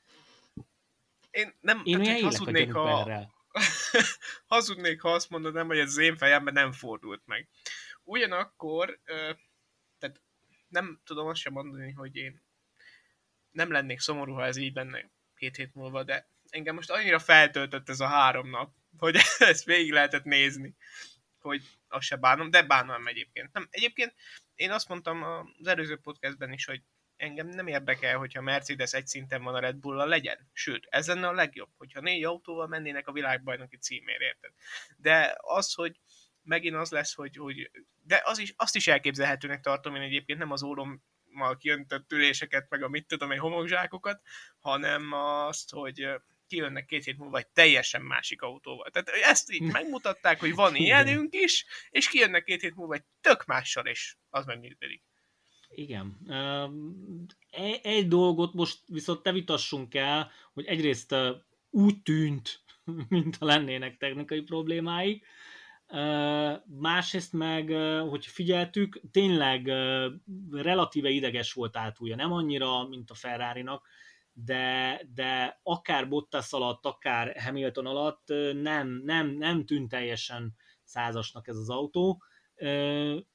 én 1.32 1.54
nem 1.62 1.82
én 1.84 2.02
tehát, 2.02 2.22
hazudnék, 2.22 2.76
a, 2.76 3.33
hazudnék, 4.46 5.02
ha 5.02 5.14
azt 5.14 5.30
mondanám, 5.30 5.68
hogy 5.68 5.78
ez 5.78 5.90
az 5.90 5.98
én 5.98 6.18
fejemben 6.18 6.54
nem 6.54 6.72
fordult 6.72 7.22
meg. 7.26 7.48
Ugyanakkor, 8.04 9.00
tehát 10.00 10.22
nem 10.68 11.02
tudom 11.04 11.28
azt 11.28 11.42
sem 11.42 11.54
mondani, 11.54 11.92
hogy 11.92 12.16
én 12.16 12.44
nem 13.52 13.72
lennék 13.72 14.00
szomorú, 14.00 14.34
ha 14.34 14.46
ez 14.46 14.58
így 14.58 14.76
lenne 14.76 15.12
két 15.36 15.56
hét 15.56 15.74
múlva, 15.74 16.04
de 16.04 16.30
engem 16.50 16.76
most 16.76 16.92
annyira 16.92 17.20
feltöltött 17.20 17.90
ez 17.90 18.00
a 18.00 18.08
három 18.08 18.50
nap, 18.50 18.74
hogy 18.98 19.18
ezt 19.38 19.64
végig 19.64 19.92
lehetett 19.92 20.24
nézni, 20.24 20.76
hogy 21.40 21.64
azt 21.88 22.06
se 22.06 22.16
bánom, 22.16 22.50
de 22.50 22.64
bánom 22.64 23.08
egyébként. 23.08 23.54
Nem, 23.54 23.68
egyébként 23.72 24.14
én 24.56 24.72
azt 24.72 24.88
mondtam 24.88 25.24
az 25.60 25.68
előző 25.68 25.98
podcastben 25.98 26.52
is, 26.52 26.66
hogy 26.66 26.82
engem 27.24 27.48
nem 27.48 27.68
érdekel, 27.68 28.18
hogyha 28.18 28.42
Mercedes 28.42 28.94
egy 28.94 29.08
szinten 29.08 29.44
van 29.44 29.56
a 29.56 29.60
Red 29.60 29.76
bull 29.76 30.08
legyen. 30.08 30.50
Sőt, 30.54 30.88
ez 30.90 31.08
lenne 31.08 31.28
a 31.28 31.34
legjobb, 31.34 31.70
hogyha 31.78 32.02
négy 32.02 32.24
autóval 32.24 32.68
mennének 32.68 33.08
a 33.08 33.12
világbajnoki 33.12 33.78
címért, 33.78 34.22
érted? 34.22 34.52
De 34.98 35.36
az, 35.38 35.74
hogy 35.74 36.00
megint 36.44 36.76
az 36.76 36.92
lesz, 36.92 37.14
hogy, 37.14 37.38
hogy 37.38 37.72
de 38.02 38.22
az 38.26 38.38
is, 38.38 38.54
azt 38.58 38.76
is 38.76 38.88
elképzelhetőnek 38.88 39.62
tartom 39.62 39.96
én 39.96 40.02
egyébként, 40.02 40.40
nem 40.40 40.52
az 40.52 40.64
órommal 40.64 41.58
kiöntött 41.58 42.12
üléseket, 42.12 42.70
meg 42.70 42.84
a 42.84 42.88
mit 42.88 43.08
tudom, 43.08 43.32
egy 43.32 43.40
homokzsákokat, 43.40 44.22
hanem 44.60 45.12
azt, 45.12 45.70
hogy 45.72 46.08
kijönnek 46.48 46.86
két 46.86 47.04
hét 47.04 47.18
múlva 47.18 47.38
egy 47.38 47.48
teljesen 47.48 48.02
másik 48.02 48.42
autóval. 48.42 48.90
Tehát 48.90 49.10
ezt 49.10 49.52
így 49.52 49.72
megmutatták, 49.80 50.40
hogy 50.40 50.56
van 50.56 50.76
ilyenünk 50.76 51.34
is, 51.34 51.66
és 51.90 52.10
kijönnek 52.10 52.44
két 52.44 52.62
hét 52.62 52.76
múlva 52.76 52.94
egy 52.94 53.04
tök 53.22 53.46
mással, 53.46 53.86
és 53.86 54.16
az 54.30 54.46
meg 54.46 54.60
működik. 54.60 55.04
Igen. 55.76 56.18
E, 56.28 57.80
egy 57.82 58.08
dolgot 58.08 58.54
most 58.54 58.80
viszont 58.88 59.22
te 59.22 59.32
vitassunk 59.32 59.96
el, 59.96 60.32
hogy 60.54 60.66
egyrészt 60.66 61.16
úgy 61.70 62.02
tűnt, 62.02 62.64
mint 63.10 63.36
ha 63.36 63.46
lennének 63.46 63.98
technikai 63.98 64.42
problémái, 64.42 65.22
másrészt 66.66 67.34
meg, 67.34 67.70
hogy 68.10 68.26
figyeltük, 68.26 69.02
tényleg 69.12 69.72
relatíve 70.52 71.10
ideges 71.10 71.54
volt 71.54 71.78
átúja, 71.78 72.16
nem 72.16 72.32
annyira, 72.32 72.88
mint 72.88 73.10
a 73.10 73.14
Ferrari-nak, 73.14 73.88
de, 74.34 75.02
de 75.14 75.60
akár 75.64 76.08
Bottas 76.08 76.52
alatt, 76.54 76.86
akár 76.86 77.42
Hamilton 77.42 77.86
alatt 77.86 78.28
nem, 78.62 79.02
nem, 79.06 79.28
nem 79.28 79.66
tűnt 79.66 79.90
teljesen 79.90 80.56
százasnak 80.84 81.48
ez 81.48 81.58
az 81.58 81.70
autó. 81.70 82.24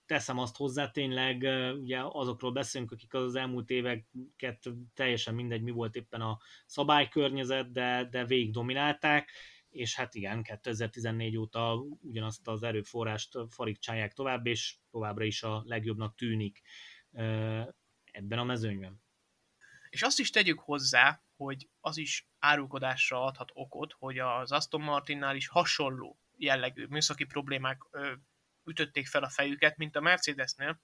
Teszem 0.07 0.39
azt 0.39 0.57
hozzá, 0.57 0.91
tényleg 0.91 1.43
ugye 1.79 2.01
azokról 2.03 2.53
beszélünk, 2.53 2.93
akik 2.93 3.15
az 3.15 3.35
elmúlt 3.35 3.71
éveket 3.71 4.65
teljesen 4.95 5.35
mindegy, 5.35 5.63
mi 5.63 5.71
volt 5.71 5.95
éppen 5.95 6.21
a 6.21 6.39
szabálykörnyezet, 6.67 7.73
de, 7.73 8.09
de 8.11 8.25
végig 8.25 8.53
dominálták, 8.53 9.31
és 9.69 9.95
hát 9.95 10.15
igen, 10.15 10.43
2014 10.43 11.37
óta 11.37 11.85
ugyanazt 12.01 12.49
az 12.49 12.63
erőforrást 12.63 13.39
farigcsálják 13.49 14.13
tovább, 14.13 14.47
és 14.47 14.77
továbbra 14.91 15.25
is 15.25 15.43
a 15.43 15.63
legjobbnak 15.67 16.15
tűnik 16.15 16.63
ebben 18.05 18.39
a 18.39 18.45
mezőnyben. 18.45 19.03
És 19.91 20.03
azt 20.03 20.19
is 20.19 20.31
tegyük 20.31 20.59
hozzá, 20.59 21.23
hogy 21.37 21.69
az 21.81 21.97
is 21.97 22.29
árulkodásra 22.39 23.25
adhat 23.25 23.51
okot, 23.55 23.93
hogy 23.99 24.19
az 24.19 24.53
Aston 24.53 24.81
Martinnál 24.81 25.37
is 25.37 25.49
hasonló 25.49 26.19
jellegű 26.37 26.87
műszaki 26.87 27.25
problémák 27.25 27.83
ütötték 28.69 29.07
fel 29.07 29.23
a 29.23 29.29
fejüket, 29.29 29.77
mint 29.77 29.97
a 29.97 30.01
Mercedesnél. 30.01 30.81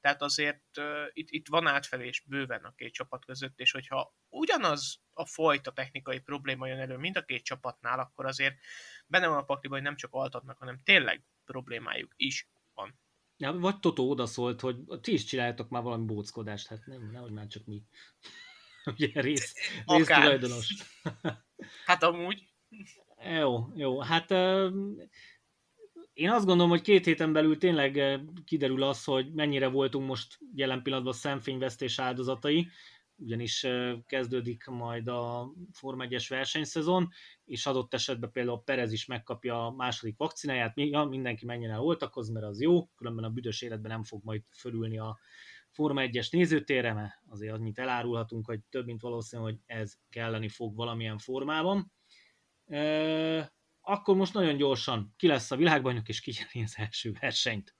Tehát 0.00 0.22
azért 0.22 0.78
uh, 0.78 0.84
itt, 1.12 1.30
itt 1.30 1.48
van 1.48 1.66
átfelés 1.66 2.22
bőven 2.26 2.64
a 2.64 2.74
két 2.74 2.92
csapat 2.92 3.24
között, 3.24 3.58
és 3.58 3.72
hogyha 3.72 4.14
ugyanaz 4.28 5.00
a 5.10 5.26
fajta 5.26 5.72
technikai 5.72 6.20
probléma 6.20 6.66
jön 6.66 6.78
elő 6.78 6.96
mind 6.96 7.16
a 7.16 7.24
két 7.24 7.44
csapatnál, 7.44 7.98
akkor 7.98 8.26
azért 8.26 8.54
benne 9.06 9.26
van 9.26 9.36
a 9.36 9.44
pakliban, 9.44 9.78
hogy 9.78 9.86
nem 9.86 9.96
csak 9.96 10.12
altatnak, 10.12 10.58
hanem 10.58 10.78
tényleg 10.84 11.22
problémájuk 11.44 12.12
is 12.16 12.48
van. 12.74 12.98
Ja, 13.36 13.52
vagy 13.52 13.78
Totó 13.78 14.10
odaszólt, 14.10 14.60
hogy 14.60 14.76
ti 15.00 15.12
is 15.12 15.24
csináljátok 15.24 15.68
már 15.68 15.82
valami 15.82 16.04
bóckodást, 16.04 16.66
hát 16.66 16.86
nem, 16.86 17.10
nehogy 17.10 17.32
már 17.32 17.46
csak 17.46 17.64
mi. 17.66 17.82
Ugye 18.84 19.20
rész, 19.20 19.54
rész 19.86 20.06
tulajdonos. 20.06 20.74
hát 21.84 22.02
amúgy. 22.02 22.48
Jó, 23.24 23.68
jó. 23.74 24.00
Hát 24.00 24.30
én 26.12 26.30
azt 26.30 26.44
gondolom, 26.46 26.70
hogy 26.70 26.80
két 26.80 27.04
héten 27.04 27.32
belül 27.32 27.58
tényleg 27.58 28.20
kiderül 28.44 28.82
az, 28.82 29.04
hogy 29.04 29.32
mennyire 29.32 29.68
voltunk 29.68 30.06
most 30.06 30.38
jelen 30.54 30.82
pillanatban 30.82 31.12
szemfényvesztés 31.12 31.98
áldozatai, 31.98 32.68
ugyanis 33.16 33.66
kezdődik 34.06 34.66
majd 34.66 35.08
a 35.08 35.52
Forma 35.72 36.04
1-es 36.08 36.26
versenyszezon, 36.28 37.08
és 37.44 37.66
adott 37.66 37.94
esetben 37.94 38.30
például 38.30 38.62
Perez 38.64 38.92
is 38.92 39.06
megkapja 39.06 39.66
a 39.66 39.70
második 39.70 40.16
vakcináját, 40.16 40.72
ja, 40.74 41.04
mindenki 41.04 41.44
menjen 41.44 41.70
el 41.70 41.80
oltakozni, 41.80 42.32
mert 42.32 42.46
az 42.46 42.60
jó, 42.60 42.86
különben 42.86 43.24
a 43.24 43.30
büdös 43.30 43.62
életben 43.62 43.90
nem 43.90 44.02
fog 44.02 44.24
majd 44.24 44.42
fölülni 44.56 44.98
a 44.98 45.18
Forma 45.70 46.02
1-es 46.04 46.32
nézőtérre, 46.32 46.92
mert 46.92 47.12
azért 47.28 47.52
annyit 47.52 47.78
elárulhatunk, 47.78 48.46
hogy 48.46 48.60
több 48.70 48.86
mint 48.86 49.00
valószínű, 49.00 49.42
hogy 49.42 49.58
ez 49.66 49.94
kelleni 50.08 50.48
fog 50.48 50.76
valamilyen 50.76 51.18
formában. 51.18 51.92
E- 52.66 53.58
akkor 53.90 54.16
most 54.16 54.34
nagyon 54.34 54.56
gyorsan 54.56 55.14
ki 55.16 55.26
lesz 55.26 55.50
a 55.50 55.56
világbajnok, 55.56 56.08
és 56.08 56.20
ki 56.20 56.62
az 56.62 56.74
első 56.76 57.12
versenyt. 57.20 57.74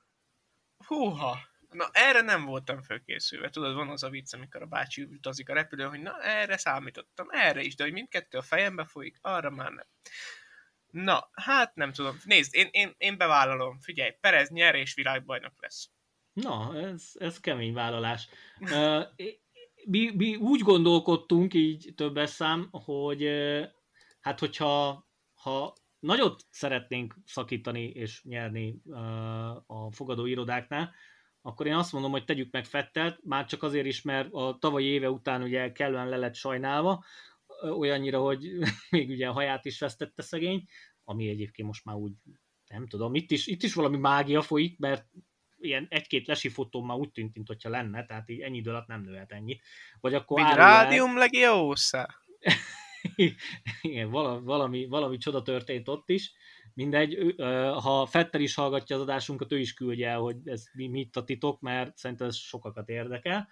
Húha! 0.86 1.38
Na 1.70 1.88
erre 1.92 2.20
nem 2.20 2.44
voltam 2.44 2.82
fölkészülve. 2.82 3.50
Tudod, 3.50 3.74
van 3.74 3.88
az 3.88 4.02
a 4.02 4.08
vicc, 4.08 4.34
amikor 4.34 4.62
a 4.62 4.66
bácsi 4.66 5.02
utazik 5.02 5.48
a 5.48 5.54
repülőn, 5.54 5.88
hogy 5.88 6.00
na 6.00 6.22
erre 6.22 6.56
számítottam, 6.56 7.26
erre 7.30 7.62
is, 7.62 7.74
de 7.74 7.84
hogy 7.84 7.92
mindkettő 7.92 8.38
a 8.38 8.42
fejembe 8.42 8.84
folyik, 8.84 9.18
arra 9.20 9.50
már 9.50 9.72
nem. 9.72 9.86
Na, 10.90 11.30
hát 11.32 11.74
nem 11.74 11.92
tudom. 11.92 12.16
Nézd, 12.24 12.54
én, 12.54 12.68
én, 12.70 12.94
én 12.98 13.16
bevállalom. 13.16 13.80
Figyelj, 13.80 14.10
Perez 14.20 14.48
nyer 14.48 14.74
és 14.74 14.94
világbajnok 14.94 15.62
lesz. 15.62 15.90
Na, 16.32 16.78
ez, 16.78 17.10
ez 17.14 17.40
kemény 17.40 17.72
vállalás. 17.72 18.28
uh, 18.60 19.02
mi, 19.84 20.10
mi 20.14 20.36
úgy 20.36 20.60
gondolkodtunk 20.60 21.54
így 21.54 21.92
többes 21.96 22.30
szám, 22.30 22.68
hogy 22.70 23.28
hát 24.20 24.38
hogyha 24.38 25.08
ha 25.34 25.74
nagyot 26.00 26.42
szeretnénk 26.50 27.14
szakítani 27.24 27.84
és 27.88 28.22
nyerni 28.24 28.80
a 29.66 29.92
fogadó 29.92 30.26
irodáknál, 30.26 30.94
akkor 31.42 31.66
én 31.66 31.74
azt 31.74 31.92
mondom, 31.92 32.10
hogy 32.10 32.24
tegyük 32.24 32.52
meg 32.52 32.64
Fettelt, 32.64 33.20
már 33.24 33.44
csak 33.44 33.62
azért 33.62 33.86
is, 33.86 34.02
mert 34.02 34.28
a 34.32 34.56
tavalyi 34.60 34.86
éve 34.86 35.10
után 35.10 35.42
ugye 35.42 35.72
kellően 35.72 36.08
le 36.08 36.16
lett 36.16 36.34
sajnálva, 36.34 37.04
olyannyira, 37.62 38.20
hogy 38.20 38.50
még 38.90 39.10
ugye 39.10 39.28
a 39.28 39.32
haját 39.32 39.64
is 39.64 39.80
vesztette 39.80 40.22
szegény, 40.22 40.64
ami 41.04 41.28
egyébként 41.28 41.68
most 41.68 41.84
már 41.84 41.96
úgy, 41.96 42.12
nem 42.66 42.86
tudom, 42.86 43.14
itt 43.14 43.30
is, 43.30 43.46
itt 43.46 43.62
is 43.62 43.74
valami 43.74 43.96
mágia 43.96 44.42
folyik, 44.42 44.78
mert 44.78 45.06
ilyen 45.58 45.86
egy-két 45.90 46.26
lesi 46.26 46.48
fotón 46.48 46.84
már 46.84 46.96
úgy 46.96 47.10
tűnt, 47.10 47.34
mintha 47.34 47.68
lenne, 47.68 48.04
tehát 48.04 48.28
így 48.28 48.40
ennyi 48.40 48.56
idő 48.56 48.70
alatt 48.70 48.86
nem 48.86 49.02
nőhet 49.02 49.32
ennyit. 49.32 49.62
Vagy 50.00 50.14
akkor 50.14 50.40
rádium 50.54 51.16
legiosa. 51.16 52.08
Igen, 53.82 54.10
valami, 54.44 54.86
valami 54.86 55.16
csoda 55.16 55.42
történt 55.42 55.88
ott 55.88 56.08
is. 56.08 56.32
Mindegy, 56.74 57.34
ha 57.82 58.06
Fetter 58.06 58.40
is 58.40 58.54
hallgatja 58.54 58.96
az 58.96 59.02
adásunkat, 59.02 59.52
ő 59.52 59.58
is 59.58 59.74
küldje 59.74 60.08
el, 60.08 60.18
hogy 60.18 60.36
ez 60.44 60.64
mi, 60.72 60.86
mit 60.86 61.16
a 61.16 61.24
titok, 61.24 61.60
mert 61.60 61.96
szerintem 61.96 62.26
ez 62.26 62.36
sokakat 62.36 62.88
érdekel. 62.88 63.48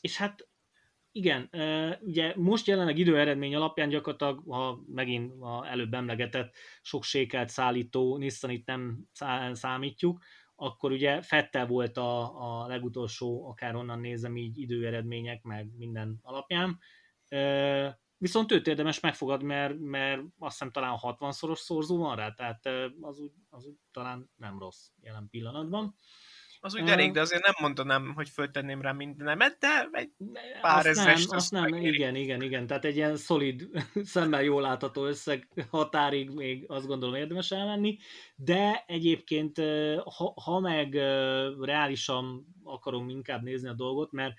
És 0.00 0.16
hát 0.16 0.48
igen, 1.12 1.50
ugye 2.00 2.32
most 2.36 2.66
jelenleg 2.66 2.98
időeredmény 2.98 3.54
alapján 3.54 3.88
gyakorlatilag, 3.88 4.42
ha 4.48 4.82
megint 4.86 5.32
a 5.40 5.66
előbb 5.66 5.94
emlegetett 5.94 6.54
sok 6.82 7.04
sékelt 7.04 7.48
szállító 7.48 8.16
Nissan 8.16 8.50
itt 8.50 8.66
nem 8.66 9.06
számítjuk, 9.52 10.22
akkor 10.56 10.92
ugye 10.92 11.22
Fettel 11.22 11.66
volt 11.66 11.96
a, 11.96 12.40
a 12.62 12.66
legutolsó, 12.66 13.48
akárhonnan 13.48 14.00
nézem 14.00 14.36
így 14.36 14.58
időeredmények, 14.58 15.42
meg 15.42 15.76
minden 15.76 16.18
alapján, 16.22 16.78
Viszont 18.18 18.52
őt 18.52 18.66
érdemes 18.66 19.00
megfogadni, 19.00 19.46
mert, 19.46 19.78
mert 19.78 20.20
azt 20.38 20.52
hiszem 20.52 20.70
talán 20.70 20.98
60-szoros 21.02 21.58
szorzó 21.58 21.98
van 21.98 22.16
rá, 22.16 22.32
tehát 22.32 22.66
az 23.00 23.18
úgy, 23.18 23.32
az 23.50 23.66
úgy 23.66 23.76
talán 23.92 24.30
nem 24.36 24.58
rossz 24.58 24.88
jelen 25.00 25.28
pillanatban. 25.30 25.96
Az 26.64 26.74
úgy 26.74 26.88
elég, 26.88 27.12
de 27.12 27.20
azért 27.20 27.44
nem 27.44 27.54
mondanám, 27.60 28.12
hogy 28.14 28.28
föltenném 28.28 28.80
rá 28.80 28.92
mindenemet, 28.92 29.56
de 29.58 29.88
egy 29.92 30.10
pár 30.60 30.86
azt 30.86 31.04
nem, 31.04 31.16
azt 31.28 31.50
nem, 31.50 31.70
megéri. 31.70 31.94
igen, 31.94 32.14
igen, 32.14 32.42
igen, 32.42 32.66
tehát 32.66 32.84
egy 32.84 32.96
ilyen 32.96 33.16
szolid, 33.16 33.68
szemmel 34.04 34.42
jól 34.42 34.62
látható 34.62 35.04
összeg 35.04 35.66
határig 35.70 36.30
még 36.30 36.64
azt 36.68 36.86
gondolom 36.86 37.14
érdemes 37.14 37.50
elmenni, 37.50 37.98
de 38.36 38.84
egyébként 38.86 39.58
ha, 40.04 40.32
ha 40.44 40.60
meg 40.60 40.94
reálisan 41.60 42.46
akarom 42.62 43.08
inkább 43.08 43.42
nézni 43.42 43.68
a 43.68 43.74
dolgot, 43.74 44.12
mert 44.12 44.34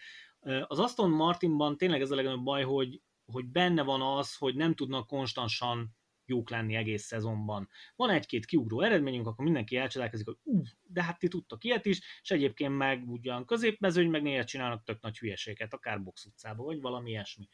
az 0.68 0.80
Aston 0.80 1.10
Martinban 1.10 1.78
tényleg 1.78 2.02
ez 2.02 2.12
a 2.12 2.16
legnagyobb 2.16 2.44
baj, 2.44 2.64
hogy, 2.64 3.02
hogy 3.26 3.46
benne 3.46 3.84
van 3.84 4.02
az, 4.02 4.36
hogy 4.36 4.56
nem 4.56 4.76
tudnak 4.76 5.08
konstansan 5.08 5.96
jók 6.26 6.50
lenni 6.50 6.76
egész 6.76 7.04
szezonban. 7.04 7.70
Van 7.96 8.10
egy-két 8.10 8.46
kiugró 8.46 8.82
eredményünk, 8.82 9.28
akkor 9.28 9.44
mindenki 9.44 9.78
elcsodálkozik, 9.78 10.26
hogy 10.26 10.38
uh, 10.44 10.68
de 10.82 11.04
hát 11.04 11.20
ti 11.20 11.28
tudtak 11.28 11.64
ilyet 11.64 11.86
is, 11.86 12.02
és 12.22 12.32
egyébként 12.32 12.78
meg 12.78 13.10
ugyan 13.10 13.46
középmezőny, 13.46 14.10
meg 14.10 14.22
néha 14.22 14.44
csinálnak 14.44 14.84
tök 14.84 15.02
nagy 15.02 15.18
hülyeséget, 15.18 15.74
akár 15.74 16.04
box 16.04 16.26
utcába, 16.26 16.64
vagy 16.64 16.82
valami 16.82 17.10
ilyesmi. 17.10 17.48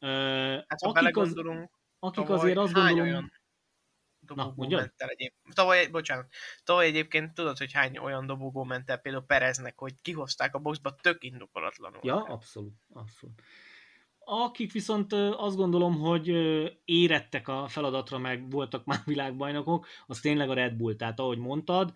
Hát, 0.00 0.82
akik, 0.82 1.16
az, 1.16 1.34
akik 1.98 2.28
azért 2.28 2.58
azt 2.58 2.72
gondolom... 2.72 3.00
Olyan 3.00 3.39
dobogó 4.34 4.64
Na, 4.64 4.76
ment 4.76 4.94
el 4.96 5.08
egyébként. 5.08 5.54
Tavaly, 5.54 5.86
bocsánat, 5.86 6.26
tavaly 6.64 6.86
egyébként 6.86 7.34
tudod, 7.34 7.58
hogy 7.58 7.72
hány 7.72 7.98
olyan 7.98 8.26
dobogó 8.26 8.64
ment 8.64 8.90
el 8.90 8.98
például 8.98 9.24
Pereznek, 9.24 9.78
hogy 9.78 10.00
kihozták 10.02 10.54
a 10.54 10.58
boxba 10.58 10.94
tök 10.94 11.24
indokolatlanul. 11.24 12.00
Ja, 12.02 12.22
abszolút, 12.22 12.74
abszolút. 12.92 13.42
Akik 14.24 14.72
viszont 14.72 15.12
azt 15.12 15.56
gondolom, 15.56 15.98
hogy 15.98 16.32
érettek 16.84 17.48
a 17.48 17.68
feladatra, 17.68 18.18
meg 18.18 18.50
voltak 18.50 18.84
már 18.84 18.98
világbajnokok, 19.06 19.86
az 20.06 20.20
tényleg 20.20 20.50
a 20.50 20.54
Red 20.54 20.74
Bull. 20.74 20.96
Tehát 20.96 21.20
ahogy 21.20 21.38
mondtad, 21.38 21.92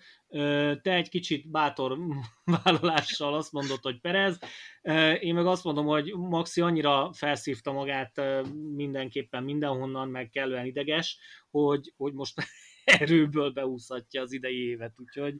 te 0.82 0.94
egy 0.94 1.08
kicsit 1.08 1.50
bátor 1.50 1.98
vállalással 2.64 3.34
azt 3.34 3.52
mondod, 3.52 3.78
hogy 3.82 4.00
Perez, 4.00 4.38
én 5.20 5.34
meg 5.34 5.46
azt 5.46 5.64
mondom, 5.64 5.86
hogy 5.86 6.14
Maxi 6.16 6.60
annyira 6.60 7.12
felszívta 7.12 7.72
magát 7.72 8.20
mindenképpen 8.74 9.42
mindenhonnan, 9.42 10.08
meg 10.08 10.30
kellően 10.30 10.66
ideges, 10.66 11.18
hogy, 11.50 11.92
hogy 11.96 12.12
most 12.12 12.34
erőből 12.84 13.50
beúszhatja 13.50 14.22
az 14.22 14.32
idei 14.32 14.68
évet, 14.68 14.92
úgyhogy 14.96 15.38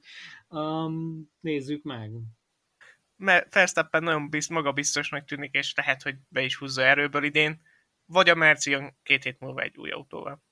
um, 0.49 1.31
nézzük 1.41 1.83
meg 1.83 2.11
Verstappen 3.51 4.03
nagyon 4.03 4.31
bizt, 4.31 4.51
magabiztosnak 4.51 5.25
tűnik, 5.25 5.55
és 5.55 5.75
lehet, 5.77 6.03
hogy 6.03 6.17
be 6.29 6.43
is 6.43 6.57
húzza 6.57 6.83
erőből 6.83 7.25
idén, 7.25 7.61
vagy 8.07 8.29
a 8.29 8.35
Merci 8.35 8.77
két 9.03 9.23
hét 9.23 9.41
múlva 9.41 9.61
egy 9.61 9.77
új 9.77 9.91
autóval. 9.91 10.43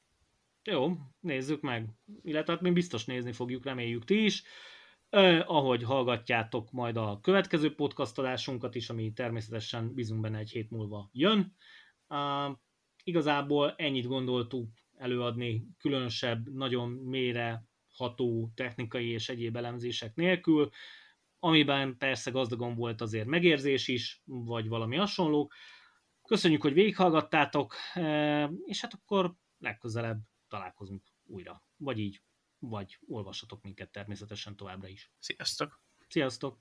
Jó, 0.65 0.97
nézzük 1.21 1.61
meg. 1.61 1.89
Illetve 2.23 2.53
hát 2.53 2.63
mi 2.63 2.71
biztos 2.71 3.05
nézni 3.05 3.33
fogjuk, 3.33 3.65
reméljük 3.65 4.05
ti 4.05 4.25
is. 4.25 4.43
Eh, 5.09 5.51
ahogy 5.51 5.83
hallgatjátok 5.83 6.71
majd 6.71 6.97
a 6.97 7.21
következő 7.23 7.75
podcast 7.75 8.19
adásunkat 8.19 8.75
is, 8.75 8.91
ami 8.91 9.13
természetesen 9.13 9.95
bízunk 9.95 10.21
benne 10.21 10.39
egy 10.39 10.51
hét 10.51 10.71
múlva 10.71 11.11
jön. 11.13 11.57
Uh, 12.09 12.57
igazából 13.05 13.75
ennyit 13.77 14.07
gondoltuk 14.07 14.69
előadni 14.97 15.67
különösebb, 15.79 16.53
nagyon 16.55 16.89
mélyre 16.89 17.65
ható 17.89 18.53
technikai 18.55 19.09
és 19.09 19.29
egyéb 19.29 19.57
elemzések 19.57 20.15
nélkül 20.15 20.71
amiben 21.45 21.97
persze 21.99 22.31
gazdagon 22.31 22.75
volt 22.75 23.01
azért 23.01 23.27
megérzés 23.27 23.89
is, 23.89 24.23
vagy 24.25 24.69
valami 24.69 24.97
hasonló. 24.97 25.53
Köszönjük, 26.23 26.63
hogy 26.63 26.73
végighallgattátok, 26.73 27.75
e, 27.95 28.45
és 28.65 28.81
hát 28.81 28.95
akkor 28.95 29.35
legközelebb 29.59 30.21
találkozunk 30.49 31.03
újra. 31.27 31.63
Vagy 31.77 31.99
így, 31.99 32.23
vagy 32.59 32.99
olvassatok 33.07 33.63
minket 33.63 33.91
természetesen 33.91 34.57
továbbra 34.57 34.89
is. 34.89 35.13
Sziasztok! 35.19 35.81
Sziasztok! 36.09 36.59